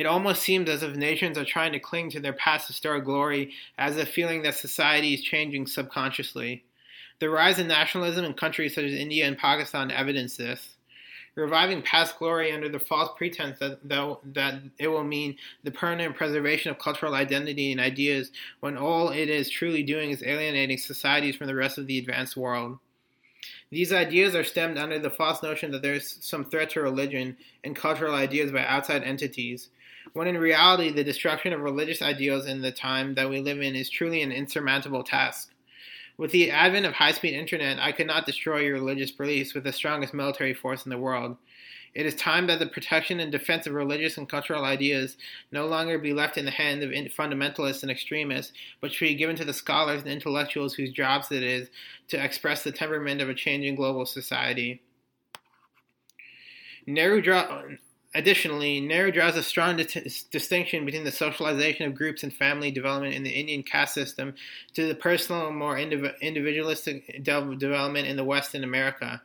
It 0.00 0.06
almost 0.06 0.40
seems 0.40 0.70
as 0.70 0.82
if 0.82 0.96
nations 0.96 1.36
are 1.36 1.44
trying 1.44 1.72
to 1.72 1.78
cling 1.78 2.08
to 2.12 2.20
their 2.20 2.32
past 2.32 2.66
historic 2.66 3.04
glory 3.04 3.52
as 3.76 3.98
a 3.98 4.06
feeling 4.06 4.40
that 4.42 4.54
society 4.54 5.12
is 5.12 5.20
changing 5.20 5.66
subconsciously. 5.66 6.64
The 7.18 7.28
rise 7.28 7.58
in 7.58 7.68
nationalism 7.68 8.24
in 8.24 8.32
countries 8.32 8.74
such 8.74 8.84
as 8.84 8.94
India 8.94 9.26
and 9.26 9.36
Pakistan 9.36 9.90
evidence 9.90 10.38
this 10.38 10.76
reviving 11.34 11.82
past 11.82 12.18
glory 12.18 12.50
under 12.50 12.70
the 12.70 12.78
false 12.78 13.10
pretense 13.18 13.58
that, 13.58 13.86
that, 13.86 14.16
that 14.24 14.62
it 14.78 14.88
will 14.88 15.04
mean 15.04 15.36
the 15.64 15.70
permanent 15.70 16.16
preservation 16.16 16.70
of 16.70 16.78
cultural 16.78 17.12
identity 17.12 17.70
and 17.70 17.78
ideas 17.78 18.30
when 18.60 18.78
all 18.78 19.10
it 19.10 19.28
is 19.28 19.50
truly 19.50 19.82
doing 19.82 20.10
is 20.12 20.22
alienating 20.22 20.78
societies 20.78 21.36
from 21.36 21.46
the 21.46 21.54
rest 21.54 21.76
of 21.76 21.86
the 21.86 21.98
advanced 21.98 22.38
world. 22.38 22.78
These 23.70 23.92
ideas 23.92 24.34
are 24.34 24.44
stemmed 24.44 24.78
under 24.78 24.98
the 24.98 25.10
false 25.10 25.42
notion 25.42 25.70
that 25.72 25.82
there 25.82 25.94
is 25.94 26.18
some 26.22 26.46
threat 26.46 26.70
to 26.70 26.80
religion 26.80 27.36
and 27.62 27.76
cultural 27.76 28.14
ideas 28.14 28.50
by 28.50 28.64
outside 28.64 29.04
entities, 29.04 29.68
when 30.12 30.26
in 30.26 30.38
reality, 30.38 30.90
the 30.90 31.04
destruction 31.04 31.52
of 31.52 31.60
religious 31.60 32.02
ideals 32.02 32.46
in 32.46 32.62
the 32.62 32.72
time 32.72 33.14
that 33.14 33.30
we 33.30 33.40
live 33.40 33.60
in 33.60 33.76
is 33.76 33.90
truly 33.90 34.22
an 34.22 34.32
insurmountable 34.32 35.04
task. 35.04 35.50
With 36.16 36.32
the 36.32 36.50
advent 36.50 36.86
of 36.86 36.92
high 36.92 37.12
speed 37.12 37.34
internet, 37.34 37.78
I 37.78 37.92
could 37.92 38.06
not 38.06 38.26
destroy 38.26 38.60
your 38.60 38.74
religious 38.74 39.10
beliefs 39.10 39.54
with 39.54 39.64
the 39.64 39.72
strongest 39.72 40.12
military 40.12 40.52
force 40.52 40.84
in 40.84 40.90
the 40.90 40.98
world. 40.98 41.36
It 41.94 42.06
is 42.06 42.14
time 42.14 42.46
that 42.46 42.60
the 42.60 42.66
protection 42.66 43.18
and 43.18 43.32
defense 43.32 43.66
of 43.66 43.72
religious 43.72 44.16
and 44.16 44.28
cultural 44.28 44.64
ideas 44.64 45.16
no 45.50 45.66
longer 45.66 45.98
be 45.98 46.12
left 46.12 46.38
in 46.38 46.44
the 46.44 46.50
hands 46.50 46.84
of 46.84 46.90
fundamentalists 46.90 47.82
and 47.82 47.90
extremists, 47.90 48.52
but 48.80 48.92
should 48.92 49.08
be 49.08 49.14
given 49.14 49.34
to 49.36 49.44
the 49.44 49.52
scholars 49.52 50.02
and 50.02 50.10
intellectuals 50.10 50.74
whose 50.74 50.92
jobs 50.92 51.32
it 51.32 51.42
is 51.42 51.68
to 52.08 52.22
express 52.22 52.62
the 52.62 52.70
temperament 52.70 53.20
of 53.20 53.28
a 53.28 53.34
changing 53.34 53.74
global 53.74 54.06
society. 54.06 54.82
Nehru, 56.86 57.20
draw, 57.20 57.62
Additionally, 58.12 58.80
Nehru 58.80 59.12
draws 59.12 59.36
a 59.36 59.42
strong 59.42 59.76
distinction 59.76 60.84
between 60.84 61.04
the 61.04 61.12
socialization 61.12 61.86
of 61.86 61.94
groups 61.94 62.24
and 62.24 62.32
family 62.32 62.72
development 62.72 63.14
in 63.14 63.22
the 63.22 63.30
Indian 63.30 63.62
caste 63.62 63.94
system 63.94 64.34
to 64.74 64.88
the 64.88 64.96
personal, 64.96 65.52
more 65.52 65.76
indiv- 65.76 66.18
individualistic 66.20 67.22
de- 67.22 67.56
development 67.56 68.08
in 68.08 68.16
the 68.16 68.24
West 68.24 68.56
in 68.56 68.64
America. 68.64 69.22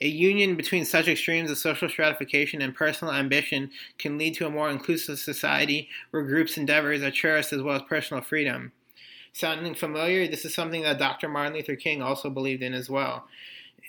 A 0.00 0.08
union 0.08 0.56
between 0.56 0.86
such 0.86 1.08
extremes 1.08 1.50
of 1.50 1.58
social 1.58 1.90
stratification 1.90 2.62
and 2.62 2.74
personal 2.74 3.12
ambition 3.12 3.70
can 3.98 4.16
lead 4.16 4.34
to 4.36 4.46
a 4.46 4.50
more 4.50 4.70
inclusive 4.70 5.18
society 5.18 5.90
where 6.10 6.22
groups' 6.22 6.56
endeavors 6.56 7.02
are 7.02 7.10
cherished 7.10 7.52
as 7.52 7.60
well 7.60 7.76
as 7.76 7.82
personal 7.82 8.22
freedom. 8.22 8.72
Sounding 9.34 9.74
familiar? 9.74 10.26
This 10.26 10.46
is 10.46 10.54
something 10.54 10.82
that 10.82 10.98
Dr. 10.98 11.28
Martin 11.28 11.54
Luther 11.54 11.76
King 11.76 12.02
also 12.02 12.30
believed 12.30 12.62
in 12.62 12.72
as 12.72 12.88
well 12.88 13.26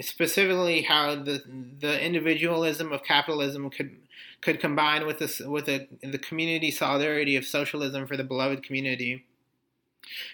specifically 0.02 0.82
how 0.84 1.16
the 1.16 1.44
the 1.80 2.04
individualism 2.04 2.92
of 2.92 3.04
capitalism 3.04 3.70
could 3.70 3.98
could 4.42 4.60
combine 4.60 5.06
with 5.06 5.20
this 5.20 5.40
with 5.40 5.70
a, 5.70 5.88
the 6.02 6.18
community 6.18 6.72
solidarity 6.72 7.36
of 7.36 7.46
socialism 7.46 8.08
for 8.08 8.18
the 8.18 8.24
beloved 8.24 8.64
community. 8.64 9.26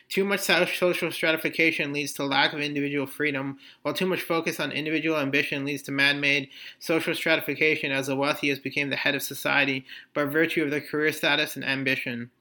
Too 0.09 0.25
much 0.25 0.41
social 0.41 1.11
stratification 1.11 1.93
leads 1.93 2.13
to 2.13 2.23
lack 2.23 2.53
of 2.53 2.59
individual 2.59 3.05
freedom, 3.05 3.59
while 3.83 3.93
too 3.93 4.07
much 4.07 4.21
focus 4.21 4.59
on 4.59 4.71
individual 4.71 5.19
ambition 5.19 5.63
leads 5.63 5.83
to 5.83 5.91
man 5.91 6.19
made 6.19 6.49
social 6.79 7.13
stratification 7.13 7.91
as 7.91 8.07
the 8.07 8.15
wealthiest 8.15 8.63
became 8.63 8.89
the 8.89 8.95
head 8.95 9.13
of 9.13 9.21
society 9.21 9.85
by 10.15 10.23
virtue 10.23 10.63
of 10.63 10.71
their 10.71 10.81
career 10.81 11.11
status 11.11 11.55
and 11.55 11.63
ambition. 11.63 12.31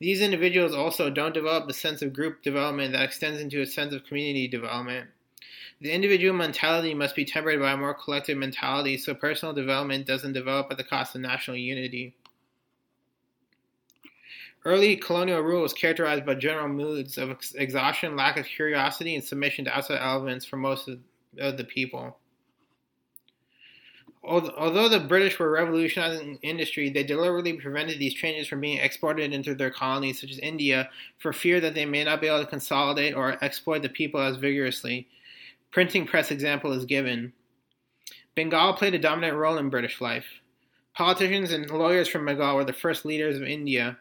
These 0.00 0.22
individuals 0.22 0.74
also 0.74 1.08
don't 1.08 1.34
develop 1.34 1.68
the 1.68 1.74
sense 1.74 2.02
of 2.02 2.12
group 2.12 2.42
development 2.42 2.92
that 2.94 3.04
extends 3.04 3.40
into 3.40 3.60
a 3.60 3.66
sense 3.66 3.94
of 3.94 4.04
community 4.04 4.48
development. 4.48 5.10
The 5.80 5.90
individual 5.90 6.34
mentality 6.34 6.92
must 6.92 7.16
be 7.16 7.24
tempered 7.24 7.58
by 7.58 7.72
a 7.72 7.76
more 7.76 7.94
collective 7.94 8.36
mentality 8.36 8.98
so 8.98 9.14
personal 9.14 9.54
development 9.54 10.06
doesn't 10.06 10.34
develop 10.34 10.66
at 10.70 10.76
the 10.76 10.84
cost 10.84 11.14
of 11.14 11.22
national 11.22 11.56
unity. 11.56 12.14
Early 14.66 14.96
colonial 14.96 15.40
rule 15.40 15.62
was 15.62 15.72
characterized 15.72 16.26
by 16.26 16.34
general 16.34 16.68
moods 16.68 17.16
of 17.16 17.34
exhaustion, 17.54 18.14
lack 18.14 18.36
of 18.36 18.44
curiosity, 18.44 19.14
and 19.14 19.24
submission 19.24 19.64
to 19.64 19.74
outside 19.74 20.00
elements 20.02 20.44
for 20.44 20.58
most 20.58 20.86
of 21.38 21.56
the 21.56 21.64
people. 21.64 22.18
Although 24.22 24.90
the 24.90 25.00
British 25.00 25.38
were 25.38 25.50
revolutionizing 25.50 26.40
industry, 26.42 26.90
they 26.90 27.02
deliberately 27.02 27.54
prevented 27.54 27.98
these 27.98 28.12
changes 28.12 28.48
from 28.48 28.60
being 28.60 28.76
exported 28.76 29.32
into 29.32 29.54
their 29.54 29.70
colonies, 29.70 30.20
such 30.20 30.30
as 30.30 30.38
India, 30.40 30.90
for 31.16 31.32
fear 31.32 31.58
that 31.60 31.74
they 31.74 31.86
may 31.86 32.04
not 32.04 32.20
be 32.20 32.26
able 32.26 32.40
to 32.40 32.50
consolidate 32.50 33.14
or 33.14 33.42
exploit 33.42 33.80
the 33.80 33.88
people 33.88 34.20
as 34.20 34.36
vigorously 34.36 35.08
printing 35.70 36.06
press 36.06 36.30
example 36.30 36.72
is 36.72 36.84
given. 36.84 37.32
Bengal 38.34 38.74
played 38.74 38.94
a 38.94 38.98
dominant 38.98 39.36
role 39.36 39.58
in 39.58 39.70
British 39.70 40.00
life. 40.00 40.26
Politicians 40.94 41.52
and 41.52 41.70
lawyers 41.70 42.08
from 42.08 42.26
Bengal 42.26 42.56
were 42.56 42.64
the 42.64 42.72
first 42.72 43.04
leaders 43.04 43.36
of 43.36 43.42
India. 43.44 43.98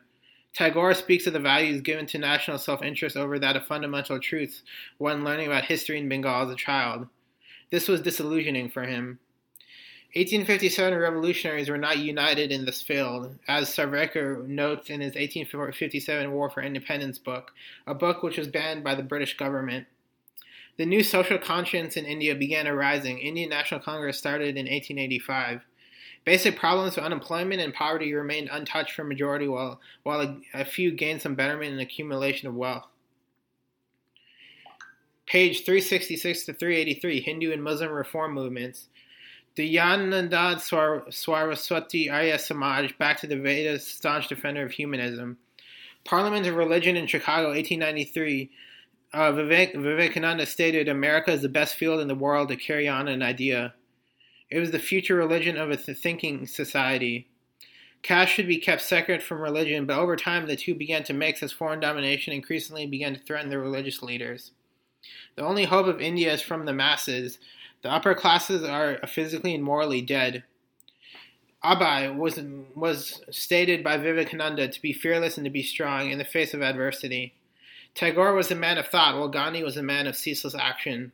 Tagore 0.54 0.96
speaks 0.96 1.28
of 1.28 1.34
the 1.34 1.40
values 1.40 1.82
given 1.82 2.06
to 2.08 2.18
national 2.18 2.58
self 2.58 2.82
interest 2.82 3.16
over 3.16 3.38
that 3.38 3.56
of 3.56 3.68
fundamental 3.68 4.20
truths 4.20 4.64
when 4.98 5.24
learning 5.24 5.48
about 5.48 5.66
history 5.66 6.00
in 6.00 6.10
Bengal 6.10 6.48
as 6.48 6.50
a 6.50 6.56
child. 6.56 7.08
This 7.70 7.88
was 7.88 8.02
disillusioning 8.02 8.70
for 8.70 8.84
him. 8.84 9.20
1857 10.16 10.98
revolutionaries 10.98 11.70
were 11.70 11.78
not 11.78 12.00
united 12.00 12.52
in 12.52 12.66
this 12.66 12.82
field, 12.82 13.38
as 13.48 13.70
Savarkar 13.70 14.48
notes 14.48 14.90
in 14.90 15.02
his 15.02 15.14
1857 15.14 16.32
War 16.32 16.50
for 16.50 16.64
Independence 16.64 17.20
book, 17.20 17.52
a 17.86 17.94
book 17.94 18.24
which 18.24 18.40
was 18.40 18.48
banned 18.48 18.84
by 18.84 18.96
the 18.96 19.04
British 19.04 19.38
government. 19.38 19.86
The 20.80 20.86
new 20.86 21.04
social 21.04 21.38
conscience 21.38 21.98
in 21.98 22.06
India 22.06 22.34
began 22.34 22.66
arising. 22.66 23.20
Indian 23.20 23.50
National 23.50 23.82
Congress 23.82 24.18
started 24.18 24.56
in 24.56 24.64
1885. 24.64 25.66
Basic 26.24 26.58
problems 26.58 26.98
of 26.98 27.04
unemployment 27.04 27.62
and 27.62 27.74
poverty 27.74 28.14
remained 28.14 28.48
untouched 28.50 28.94
for 28.94 29.04
majority, 29.04 29.46
while, 29.50 29.82
while 30.04 30.22
a, 30.22 30.38
a 30.54 30.64
few 30.64 30.94
gained 30.94 31.22
some 31.22 31.36
betterment 31.36 31.74
in 31.74 31.80
accumulation 31.82 32.48
of 32.48 32.56
wealth. 32.56 32.88
Page 35.26 35.66
366 35.66 36.46
to 36.46 36.54
383 36.54 37.20
Hindu 37.20 37.52
and 37.52 37.62
Muslim 37.62 37.92
reform 37.92 38.34
movements. 38.34 38.88
Dayanand 39.58 40.62
Saraswati 41.12 42.10
Arya 42.10 42.40
Samaj 42.40 42.98
back 42.98 43.20
to 43.20 43.28
the 43.28 43.36
Vedas, 43.36 43.86
staunch 43.86 44.30
defender 44.30 44.64
of 44.64 44.72
humanism. 44.72 45.40
Parliament 46.06 46.48
of 46.48 46.56
Religion 46.56 46.96
in 46.96 47.06
Chicago, 47.06 47.50
1893. 47.50 48.50
Uh, 49.12 49.32
Vivek, 49.32 49.74
Vivekananda 49.74 50.46
stated, 50.46 50.88
America 50.88 51.32
is 51.32 51.42
the 51.42 51.50
best 51.50 51.76
field 51.76 52.00
in 52.00 52.08
the 52.08 52.16
world 52.16 52.50
to 52.50 52.56
carry 52.56 52.88
on 52.88 53.08
an 53.08 53.24
idea. 53.24 53.74
It 54.50 54.60
was 54.60 54.72
the 54.72 54.80
future 54.80 55.16
religion 55.16 55.58
of 55.58 55.72
a 55.72 55.78
thinking 55.78 56.46
society. 56.46 57.28
Caste 58.02 58.32
should 58.32 58.48
be 58.48 58.58
kept 58.58 58.82
separate 58.82 59.22
from 59.22 59.42
religion, 59.42 59.86
but 59.86 59.98
over 59.98 60.16
time 60.16 60.48
the 60.48 60.56
two 60.56 60.76
began 60.76 61.04
to 61.04 61.14
mix 61.14 61.44
as 61.44 61.52
foreign 61.52 61.80
domination 61.80 62.34
increasingly 62.34 62.86
began 62.86 63.14
to 63.14 63.20
threaten 63.20 63.50
the 63.50 63.60
religious 63.60 64.02
leaders. 64.02 64.52
The 65.36 65.44
only 65.44 65.66
hope 65.66 65.88
of 65.88 66.02
India 66.02 66.32
is 66.34 66.42
from 66.42 66.66
the 66.66 66.74
masses. 66.74 67.40
The 67.82 67.92
upper 67.92 68.14
classes 68.14 68.64
are 68.64 69.00
physically 69.08 69.56
and 69.56 69.64
morally 69.64 70.02
dead. 70.02 70.44
Abai 71.64 72.16
was, 72.16 72.40
was 72.76 73.22
stated 73.32 73.84
by 73.84 73.98
Vivekananda 73.98 74.68
to 74.68 74.82
be 74.82 74.94
fearless 74.94 75.38
and 75.38 75.46
to 75.46 75.52
be 75.52 75.64
strong 75.64 76.10
in 76.10 76.18
the 76.18 76.26
face 76.26 76.54
of 76.54 76.62
adversity. 76.62 77.34
Tagore 77.96 78.34
was 78.34 78.52
a 78.52 78.56
man 78.56 78.78
of 78.78 78.88
thought, 78.88 79.16
while 79.16 79.28
Gandhi 79.28 79.64
was 79.64 79.78
a 79.78 79.84
man 79.84 80.08
of 80.08 80.16
ceaseless 80.16 80.56
action. 80.56 81.12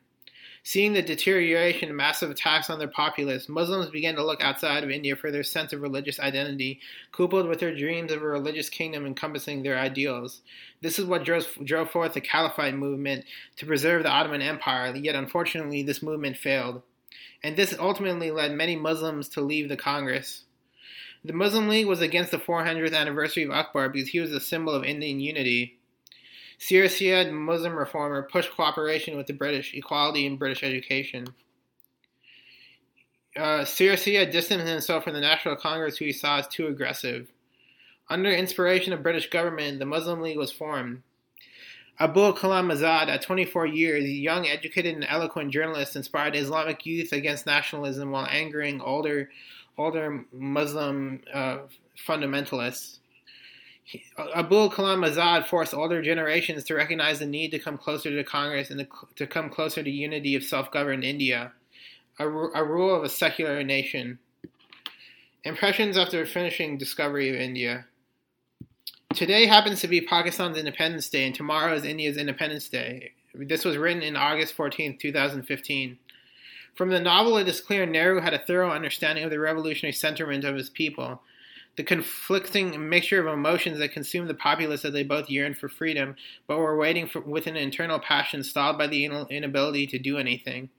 Seeing 0.68 0.94
the 0.94 1.04
deterioration 1.04 1.90
and 1.90 1.98
massive 1.98 2.32
attacks 2.32 2.72
on 2.72 2.80
their 2.80 2.88
populace, 2.88 3.48
Muslims 3.48 3.92
began 3.92 4.16
to 4.16 4.26
look 4.26 4.42
outside 4.42 4.84
of 4.84 4.90
India 4.90 5.16
for 5.16 5.30
their 5.30 5.44
sense 5.44 5.74
of 5.74 5.82
religious 5.84 6.20
identity, 6.20 6.80
coupled 7.12 7.48
with 7.48 7.60
their 7.60 7.76
dreams 7.76 8.12
of 8.12 8.24
a 8.24 8.28
religious 8.28 8.68
kingdom 8.68 9.06
encompassing 9.06 9.62
their 9.62 9.78
ideals. 9.78 10.42
This 10.82 10.98
is 10.98 11.06
what 11.06 11.24
drove, 11.24 11.48
drove 11.64 11.92
forth 11.92 12.16
the 12.16 12.22
Caliphate 12.22 12.74
movement 12.74 13.26
to 13.58 13.68
preserve 13.68 14.02
the 14.02 14.10
Ottoman 14.10 14.42
Empire, 14.42 14.96
yet 14.96 15.14
unfortunately, 15.14 15.84
this 15.84 16.02
movement 16.02 16.36
failed. 16.36 16.82
And 17.44 17.56
this 17.56 17.76
ultimately 17.78 18.32
led 18.32 18.52
many 18.52 18.76
Muslims 18.76 19.30
to 19.30 19.42
leave 19.42 19.70
the 19.70 19.78
Congress. 19.78 20.46
The 21.24 21.34
Muslim 21.34 21.70
League 21.70 21.86
was 21.86 22.02
against 22.02 22.32
the 22.32 22.40
400th 22.40 22.96
anniversary 22.96 23.44
of 23.44 23.52
Akbar 23.52 23.90
because 23.90 24.10
he 24.10 24.20
was 24.20 24.32
a 24.32 24.40
symbol 24.40 24.74
of 24.74 24.84
Indian 24.84 25.20
unity. 25.20 25.78
Sir 26.58 26.88
Syed, 26.88 27.32
Muslim 27.32 27.76
reformer, 27.76 28.24
pushed 28.24 28.52
cooperation 28.52 29.18
with 29.18 29.28
the 29.28 29.34
British, 29.34 29.74
equality 29.74 30.26
in 30.26 30.38
British 30.38 30.64
education. 30.64 31.28
Uh, 33.36 33.66
Sir 33.66 33.96
Syed 33.96 34.32
distanced 34.32 34.68
himself 34.68 35.04
from 35.04 35.14
the 35.14 35.22
National 35.22 35.56
Congress, 35.56 35.98
who 35.98 36.06
he 36.06 36.14
saw 36.14 36.40
as 36.40 36.48
too 36.48 36.68
aggressive. 36.68 37.28
Under 38.10 38.30
inspiration 38.30 38.94
of 38.94 39.04
British 39.04 39.30
government, 39.30 39.80
the 39.80 39.86
Muslim 39.86 40.22
League 40.22 40.38
was 40.38 40.52
formed. 40.52 41.02
Abul 42.00 42.34
Kalam 42.34 42.74
Azad, 42.74 43.08
at 43.08 43.22
24 43.22 43.68
years, 43.68 44.04
a 44.04 44.10
young, 44.10 44.48
educated, 44.48 44.96
and 44.96 45.06
eloquent 45.08 45.52
journalist, 45.52 45.96
inspired 45.96 46.36
Islamic 46.36 46.86
youth 46.86 47.14
against 47.14 47.46
nationalism 47.46 48.12
while 48.12 48.28
angering 48.30 48.82
older, 48.82 49.30
older 49.78 50.26
Muslim 50.34 51.22
uh, 51.34 51.60
fundamentalists. 52.06 53.00
Abul 54.18 54.72
Kalam 54.72 55.08
Azad 55.08 55.46
forced 55.46 55.74
older 55.74 56.02
generations 56.02 56.64
to 56.66 56.76
recognize 56.76 57.20
the 57.20 57.26
need 57.26 57.52
to 57.52 57.60
come 57.60 57.78
closer 57.78 58.10
to 58.10 58.24
Congress 58.24 58.72
and 58.72 58.88
to, 59.16 59.28
come 59.28 59.50
closer 59.50 59.84
to 59.84 59.90
unity 59.90 60.36
of 60.36 60.44
self-governed 60.44 61.04
India, 61.04 61.54
a, 62.18 62.28
a 62.28 62.64
rule 62.64 62.96
of 62.96 63.04
a 63.04 63.10
secular 63.10 63.64
nation. 63.64 64.18
Impressions 65.44 65.98
after 65.98 66.26
finishing 66.26 66.78
Discovery 66.78 67.30
of 67.30 67.36
India. 67.36 67.86
Today 69.14 69.46
happens 69.46 69.82
to 69.82 69.88
be 69.88 70.02
Pakistan's 70.02 70.58
Independence 70.58 71.08
Day, 71.08 71.26
and 71.26 71.36
tomorrow 71.36 71.76
is 71.76 71.86
India's 71.86 72.18
Independence 72.18 72.68
Day. 72.68 73.12
This 73.36 73.64
was 73.64 73.78
written 73.78 74.02
in 74.02 74.16
August 74.16 74.56
14, 74.56 74.98
2015. 74.98 76.00
From 76.74 76.90
the 76.90 77.00
novel, 77.00 77.38
it 77.38 77.48
is 77.48 77.62
clear 77.62 77.86
Nehru 77.86 78.20
had 78.20 78.34
a 78.34 78.40
thorough 78.40 78.72
understanding 78.72 79.24
of 79.24 79.30
the 79.30 79.40
revolutionary 79.40 79.94
sentiment 79.94 80.44
of 80.44 80.56
his 80.56 80.70
people 80.70 81.22
the 81.76 81.84
conflicting 81.84 82.90
mixture 82.90 83.20
of 83.20 83.34
emotions 83.34 83.80
that 83.80 83.92
consumed 83.92 84.30
the 84.30 84.34
populace 84.34 84.86
as 84.86 84.94
they 84.94 85.04
both 85.04 85.30
yearned 85.30 85.58
for 85.58 85.68
freedom, 85.68 86.16
but 86.48 86.58
were 86.58 86.78
waiting 86.78 87.08
for, 87.08 87.20
with 87.22 87.48
an 87.48 87.56
internal 87.56 88.00
passion 88.00 88.44
stalled 88.44 88.78
by 88.78 88.88
the 88.88 89.06
inability 89.06 89.88
to 89.88 90.00
do 90.00 90.18
anything. 90.18 90.70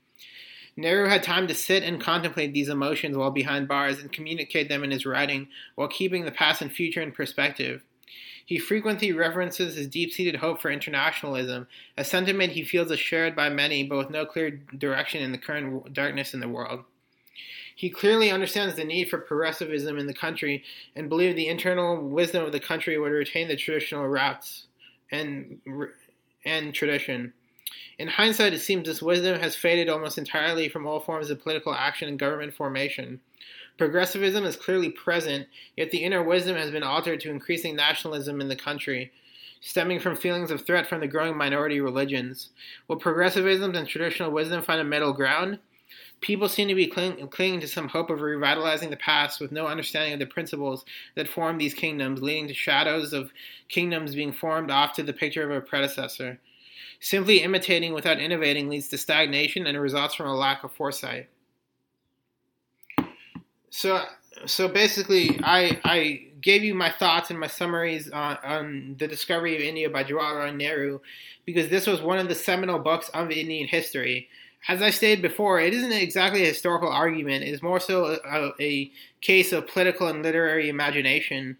Nehru 0.77 1.09
had 1.09 1.23
time 1.23 1.49
to 1.49 1.55
sit 1.55 1.83
and 1.83 2.01
contemplate 2.01 2.53
these 2.53 2.69
emotions 2.69 3.17
while 3.17 3.31
behind 3.31 3.67
bars 3.67 3.99
and 3.99 4.13
communicate 4.13 4.69
them 4.69 4.85
in 4.85 4.91
his 4.91 5.07
writing 5.07 5.49
while 5.75 5.89
keeping 5.89 6.25
the 6.25 6.31
past 6.31 6.61
and 6.61 6.71
future 6.71 7.01
in 7.01 7.13
perspective. 7.13 7.83
He 8.45 8.59
frequently 8.59 9.13
references 9.13 9.75
his 9.75 9.89
deep 9.89 10.13
seated 10.13 10.37
hope 10.37 10.61
for 10.61 10.71
internationalism, 10.71 11.67
a 11.97 12.05
sentiment 12.05 12.53
he 12.53 12.63
feels 12.63 12.91
is 12.91 13.01
shared 13.01 13.35
by 13.35 13.49
many, 13.49 13.85
but 13.85 13.99
with 13.99 14.11
no 14.11 14.25
clear 14.25 14.51
direction 14.51 15.23
in 15.23 15.33
the 15.33 15.39
current 15.39 15.93
darkness 15.93 16.33
in 16.33 16.41
the 16.41 16.49
world. 16.49 16.85
He 17.77 17.91
clearly 17.91 18.31
understands 18.31 18.75
the 18.75 18.85
need 18.85 19.11
for 19.11 19.19
progressivism 19.19 19.99
in 19.99 20.07
the 20.07 20.15
country 20.15 20.65
and 20.97 21.11
believed 21.11 21.37
the 21.37 21.49
internal 21.49 22.03
wisdom 22.03 22.43
of 22.43 22.53
the 22.53 22.59
country 22.59 22.99
would 22.99 23.13
retain 23.13 23.49
the 23.49 23.57
traditional 23.57 24.09
routes 24.09 24.67
and 25.13 25.61
and 26.45 26.73
tradition. 26.73 27.35
In 27.99 28.09
hindsight, 28.09 28.55
it 28.55 28.61
seems 28.61 28.87
this 28.87 29.03
wisdom 29.03 29.39
has 29.41 29.55
faded 29.55 29.91
almost 29.91 30.17
entirely 30.17 30.71
from 30.71 30.87
all 30.87 31.01
forms 31.01 31.29
of 31.29 31.43
political 31.43 31.75
action 31.75 32.09
and 32.09 32.19
government 32.19 32.55
formation. 32.55 33.21
Progressivism 33.77 34.45
is 34.47 34.57
clearly 34.57 34.89
present, 34.89 35.47
yet 35.77 35.91
the 35.91 36.03
inner 36.03 36.23
wisdom 36.23 36.57
has 36.57 36.71
been 36.71 36.83
altered 36.83 37.21
to 37.21 37.31
increasing 37.31 37.77
nationalism 37.77 38.41
in 38.41 38.49
the 38.49 38.57
country, 38.57 39.13
stemming 39.61 40.01
from 40.01 40.17
feelings 40.17 40.51
of 40.51 40.65
threat 40.65 40.87
from 40.87 41.01
the 41.01 41.07
growing 41.07 41.37
minority 41.37 41.81
religions. 41.81 42.51
Will 42.89 42.97
progressivism 42.97 43.75
and 43.75 43.87
traditional 43.87 44.31
wisdom 44.31 44.63
find 44.63 44.81
a 44.81 44.85
middle 44.85 45.13
ground? 45.13 45.59
People 46.21 46.49
seem 46.49 46.69
to 46.69 46.75
be 46.75 46.87
cling, 46.87 47.29
clinging 47.29 47.61
to 47.61 47.69
some 47.69 47.89
hope 47.89 48.11
of 48.11 48.21
revitalizing 48.21 48.91
the 48.91 48.97
past 48.97 49.41
with 49.41 49.53
no 49.53 49.67
understanding 49.67 50.15
of 50.15 50.19
the 50.19 50.27
principles 50.27 50.85
that 51.15 51.29
form 51.29 51.59
these 51.59 51.75
kingdoms, 51.75 52.23
leading 52.23 52.49
to 52.49 52.55
shadows 52.55 53.13
of 53.13 53.31
kingdoms 53.69 54.15
being 54.15 54.33
formed 54.33 54.71
off 54.71 54.95
to 54.95 55.03
the 55.03 55.13
picture 55.13 55.49
of 55.49 55.57
a 55.57 55.61
predecessor. 55.61 56.39
Simply 57.01 57.43
imitating 57.43 57.93
without 57.93 58.19
innovating 58.19 58.69
leads 58.69 58.89
to 58.89 58.99
stagnation 58.99 59.67
and 59.67 59.79
results 59.79 60.15
from 60.15 60.27
a 60.27 60.35
lack 60.35 60.65
of 60.65 60.73
foresight. 60.73 61.29
So, 63.69 64.03
so 64.47 64.69
basically, 64.69 65.39
I, 65.43 65.79
I 65.85 66.29
gave 66.41 66.65
you 66.65 66.75
my 66.75 66.91
thoughts 66.91 67.31
and 67.31 67.39
my 67.39 67.47
summaries 67.47 68.11
on, 68.11 68.39
on 68.43 68.97
the 68.99 69.07
discovery 69.07 69.55
of 69.55 69.61
India 69.61 69.91
by 69.91 70.05
Jawaharlal 70.05 70.57
Nehru 70.57 71.01
because 71.45 71.69
this 71.69 71.87
was 71.87 72.01
one 72.01 72.19
of 72.19 72.29
the 72.29 72.35
seminal 72.35 72.79
books 72.79 73.11
of 73.11 73.31
Indian 73.31 73.69
history 73.69 74.29
as 74.69 74.83
I 74.83 74.91
stated 74.91 75.23
before, 75.23 75.61
it 75.61 75.73
isn't 75.73 75.93
exactly 75.93 76.43
a 76.43 76.49
historical 76.49 76.89
argument. 76.89 77.45
It 77.45 77.51
is 77.51 77.63
more 77.63 77.81
so 77.81 78.19
a, 78.25 78.53
a, 78.61 78.91
case 79.23 79.53
of 79.53 79.67
political 79.67 80.07
and 80.07 80.23
literary 80.23 80.69
imagination. 80.69 81.57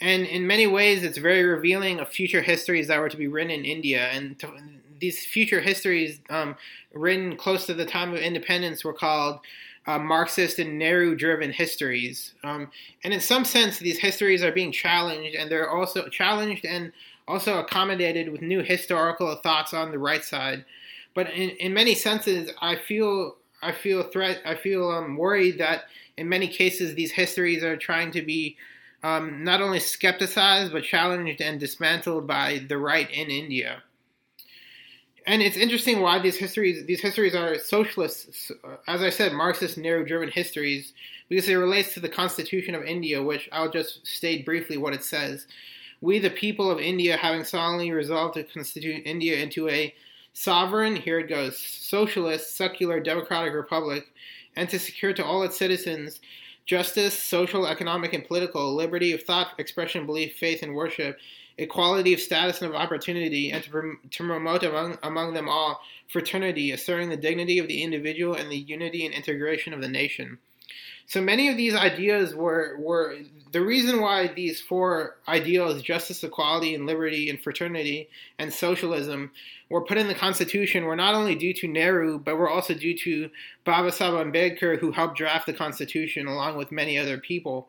And 0.00 0.24
in 0.24 0.46
many 0.46 0.66
ways, 0.66 1.02
it's 1.02 1.18
very 1.18 1.42
revealing 1.42 2.00
of 2.00 2.08
future 2.08 2.40
histories 2.40 2.88
that 2.88 2.98
were 2.98 3.08
to 3.08 3.16
be 3.16 3.26
written 3.26 3.50
in 3.50 3.64
India. 3.64 4.08
And 4.08 4.38
to, 4.38 4.52
these 5.00 5.24
future 5.26 5.60
histories, 5.60 6.20
um, 6.30 6.56
written 6.94 7.36
close 7.36 7.66
to 7.66 7.74
the 7.74 7.84
time 7.84 8.14
of 8.14 8.20
independence, 8.20 8.84
were 8.84 8.94
called 8.94 9.40
uh, 9.86 9.98
Marxist 9.98 10.58
and 10.58 10.78
Nehru 10.78 11.14
driven 11.16 11.50
histories. 11.50 12.34
Um, 12.44 12.70
and 13.02 13.12
in 13.12 13.20
some 13.20 13.44
sense, 13.44 13.78
these 13.78 13.98
histories 13.98 14.42
are 14.42 14.52
being 14.52 14.72
challenged, 14.72 15.34
and 15.34 15.50
they're 15.50 15.70
also 15.70 16.08
challenged 16.08 16.64
and 16.64 16.92
also 17.26 17.58
accommodated 17.58 18.30
with 18.30 18.42
new 18.42 18.62
historical 18.62 19.34
thoughts 19.36 19.74
on 19.74 19.90
the 19.90 19.98
right 19.98 20.24
side. 20.24 20.64
But 21.14 21.30
in, 21.30 21.50
in 21.50 21.74
many 21.74 21.94
senses, 21.94 22.50
I 22.60 22.76
feel 22.76 23.36
I 23.60 23.72
feel 23.72 24.04
threat. 24.04 24.40
I 24.44 24.54
feel 24.54 24.90
um, 24.90 25.16
worried 25.16 25.58
that 25.58 25.84
in 26.16 26.28
many 26.28 26.48
cases 26.48 26.94
these 26.94 27.12
histories 27.12 27.62
are 27.64 27.76
trying 27.76 28.10
to 28.12 28.22
be 28.22 28.56
um, 29.02 29.44
not 29.44 29.60
only 29.60 29.80
skepticized 29.80 30.72
but 30.72 30.84
challenged 30.84 31.40
and 31.40 31.60
dismantled 31.60 32.26
by 32.26 32.64
the 32.68 32.78
right 32.78 33.10
in 33.10 33.28
India. 33.28 33.82
And 35.26 35.42
it's 35.42 35.56
interesting 35.56 36.00
why 36.00 36.18
these 36.20 36.36
histories 36.36 36.86
these 36.86 37.00
histories 37.00 37.34
are 37.34 37.58
socialist, 37.58 38.52
as 38.86 39.02
I 39.02 39.10
said, 39.10 39.32
Marxist, 39.32 39.76
Nehru-driven 39.76 40.30
histories, 40.30 40.94
because 41.28 41.48
it 41.48 41.54
relates 41.54 41.92
to 41.94 42.00
the 42.00 42.08
Constitution 42.08 42.74
of 42.74 42.84
India, 42.84 43.22
which 43.22 43.48
I'll 43.52 43.70
just 43.70 44.06
state 44.06 44.46
briefly 44.46 44.78
what 44.78 44.94
it 44.94 45.04
says. 45.04 45.46
We, 46.00 46.18
the 46.18 46.30
people 46.30 46.70
of 46.70 46.78
India, 46.78 47.16
having 47.16 47.44
solemnly 47.44 47.90
resolved 47.90 48.34
to 48.34 48.44
constitute 48.44 49.02
India 49.04 49.36
into 49.36 49.68
a 49.68 49.92
sovereign, 50.38 50.94
here 50.94 51.18
it 51.18 51.28
goes, 51.28 51.58
socialist, 51.58 52.56
secular, 52.56 53.00
democratic 53.00 53.52
republic, 53.52 54.06
and 54.54 54.68
to 54.68 54.78
secure 54.78 55.12
to 55.12 55.24
all 55.24 55.42
its 55.42 55.56
citizens 55.56 56.20
justice, 56.64 57.18
social, 57.18 57.66
economic, 57.66 58.12
and 58.12 58.26
political, 58.26 58.74
liberty 58.74 59.12
of 59.12 59.22
thought, 59.22 59.58
expression, 59.58 60.04
belief, 60.04 60.36
faith, 60.36 60.62
and 60.62 60.74
worship, 60.74 61.16
equality 61.56 62.12
of 62.12 62.20
status 62.20 62.60
and 62.60 62.70
of 62.70 62.76
opportunity, 62.76 63.50
and 63.50 63.64
to, 63.64 63.70
prom- 63.70 63.98
to 64.10 64.26
promote 64.26 64.62
among, 64.62 64.98
among 65.02 65.32
them 65.32 65.48
all 65.48 65.80
fraternity, 66.08 66.72
asserting 66.72 67.08
the 67.08 67.16
dignity 67.16 67.58
of 67.58 67.66
the 67.68 67.82
individual 67.82 68.34
and 68.34 68.50
the 68.50 68.58
unity 68.58 69.06
and 69.06 69.14
integration 69.14 69.72
of 69.72 69.80
the 69.80 69.88
nation. 69.88 70.38
So 71.08 71.22
many 71.22 71.48
of 71.48 71.56
these 71.56 71.74
ideas 71.74 72.34
were 72.34 72.76
were 72.78 73.16
the 73.50 73.62
reason 73.62 74.02
why 74.02 74.28
these 74.28 74.60
four 74.60 75.16
ideals 75.26 75.80
justice, 75.80 76.22
equality, 76.22 76.74
and 76.74 76.84
liberty, 76.84 77.30
and 77.30 77.40
fraternity, 77.40 78.10
and 78.38 78.52
socialism 78.52 79.30
were 79.70 79.84
put 79.84 79.96
in 79.96 80.08
the 80.08 80.14
Constitution 80.14 80.84
were 80.84 80.96
not 80.96 81.14
only 81.14 81.34
due 81.34 81.54
to 81.54 81.66
Nehru, 81.66 82.18
but 82.18 82.36
were 82.36 82.50
also 82.50 82.74
due 82.74 82.96
to 82.98 83.30
Baba 83.64 83.90
Sahib 83.90 84.14
Ambedkar, 84.14 84.78
who 84.78 84.92
helped 84.92 85.16
draft 85.16 85.46
the 85.46 85.54
Constitution 85.54 86.26
along 86.26 86.58
with 86.58 86.70
many 86.70 86.98
other 86.98 87.16
people. 87.16 87.68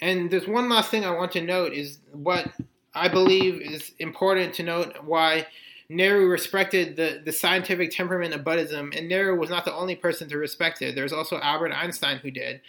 And 0.00 0.30
there's 0.30 0.46
one 0.46 0.68
last 0.68 0.88
thing 0.88 1.04
I 1.04 1.16
want 1.16 1.32
to 1.32 1.42
note 1.42 1.72
is 1.72 1.98
what 2.12 2.48
I 2.94 3.08
believe 3.08 3.60
is 3.60 3.90
important 3.98 4.54
to 4.54 4.62
note 4.62 5.02
why 5.02 5.46
Nehru 5.88 6.26
respected 6.26 6.96
the, 6.96 7.22
the 7.24 7.32
scientific 7.32 7.90
temperament 7.90 8.34
of 8.34 8.44
Buddhism, 8.44 8.92
and 8.96 9.08
Nehru 9.08 9.38
was 9.38 9.50
not 9.50 9.64
the 9.64 9.74
only 9.74 9.94
person 9.94 10.28
to 10.28 10.38
respect 10.38 10.82
it. 10.82 10.94
There's 10.94 11.12
also 11.12 11.38
Albert 11.38 11.72
Einstein 11.72 12.18
who 12.18 12.30
did. 12.30 12.60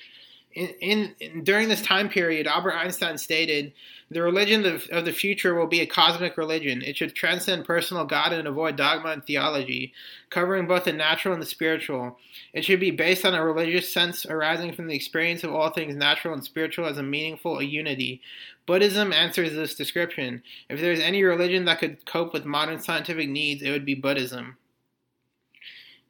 In, 0.53 0.67
in, 0.81 1.15
in 1.19 1.43
during 1.43 1.69
this 1.69 1.81
time 1.81 2.09
period, 2.09 2.47
Albert 2.47 2.73
Einstein 2.73 3.17
stated, 3.17 3.73
"The 4.09 4.23
religion 4.23 4.65
of, 4.65 4.87
of 4.91 5.05
the 5.05 5.11
future 5.11 5.53
will 5.53 5.67
be 5.67 5.81
a 5.81 5.85
cosmic 5.85 6.35
religion. 6.35 6.81
It 6.81 6.97
should 6.97 7.13
transcend 7.13 7.65
personal 7.65 8.05
God 8.05 8.33
and 8.33 8.47
avoid 8.47 8.75
dogma 8.75 9.11
and 9.11 9.23
theology, 9.23 9.93
covering 10.31 10.65
both 10.65 10.85
the 10.85 10.93
natural 10.93 11.33
and 11.33 11.41
the 11.41 11.47
spiritual. 11.47 12.17
It 12.53 12.65
should 12.65 12.79
be 12.79 12.89
based 12.89 13.23
on 13.23 13.35
a 13.35 13.45
religious 13.45 13.91
sense 13.91 14.25
arising 14.25 14.73
from 14.73 14.87
the 14.87 14.95
experience 14.95 15.43
of 15.43 15.53
all 15.53 15.69
things 15.69 15.95
natural 15.95 16.33
and 16.33 16.43
spiritual 16.43 16.87
as 16.87 16.97
a 16.97 17.03
meaningful 17.03 17.59
a 17.59 17.63
unity, 17.63 18.21
Buddhism 18.67 19.13
answers 19.13 19.53
this 19.53 19.75
description. 19.75 20.43
If 20.69 20.81
there's 20.81 20.99
any 20.99 21.23
religion 21.23 21.65
that 21.65 21.79
could 21.79 22.05
cope 22.05 22.33
with 22.33 22.45
modern 22.45 22.79
scientific 22.79 23.29
needs, 23.29 23.63
it 23.63 23.71
would 23.71 23.85
be 23.85 23.95
Buddhism. 23.95 24.57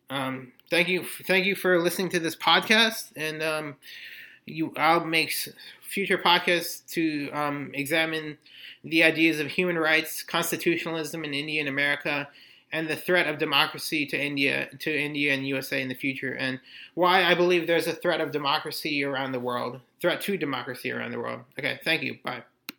Um, 0.10 0.54
thank 0.70 0.88
you, 0.88 1.06
thank 1.26 1.46
you 1.46 1.56
for 1.56 1.80
listening 1.80 2.10
to 2.10 2.20
this 2.20 2.36
podcast, 2.36 3.12
and 3.16 3.44
um, 3.44 3.76
you, 4.48 4.74
I'll 4.78 5.06
make 5.06 5.34
future 5.82 6.18
podcasts 6.18 6.86
to 6.94 7.30
um, 7.32 7.72
examine 7.74 8.38
the 8.84 9.04
ideas 9.04 9.40
of 9.40 9.48
human 9.48 9.78
rights, 9.78 10.24
constitutionalism 10.24 11.24
in 11.24 11.34
India 11.34 11.60
and 11.60 11.70
America, 11.70 12.28
and 12.72 12.88
the 12.88 12.96
threat 12.96 13.28
of 13.28 13.38
democracy 13.38 14.06
to 14.06 14.20
India, 14.20 14.70
to 14.80 14.96
India 14.96 15.34
and 15.34 15.48
USA 15.48 15.82
in 15.82 15.88
the 15.88 15.96
future, 15.96 16.34
and 16.34 16.60
why 16.96 17.24
I 17.24 17.34
believe 17.34 17.66
there's 17.66 17.88
a 17.88 17.94
threat 17.94 18.22
of 18.22 18.32
democracy 18.32 19.04
around 19.04 19.32
the 19.32 19.40
world 19.40 19.80
threat 20.02 20.22
to 20.22 20.38
democracy 20.38 20.92
around 20.92 21.12
the 21.12 21.20
world. 21.20 21.42
Okay, 21.58 21.80
thank 21.84 22.04
you. 22.04 22.18
Bye. 22.24 22.44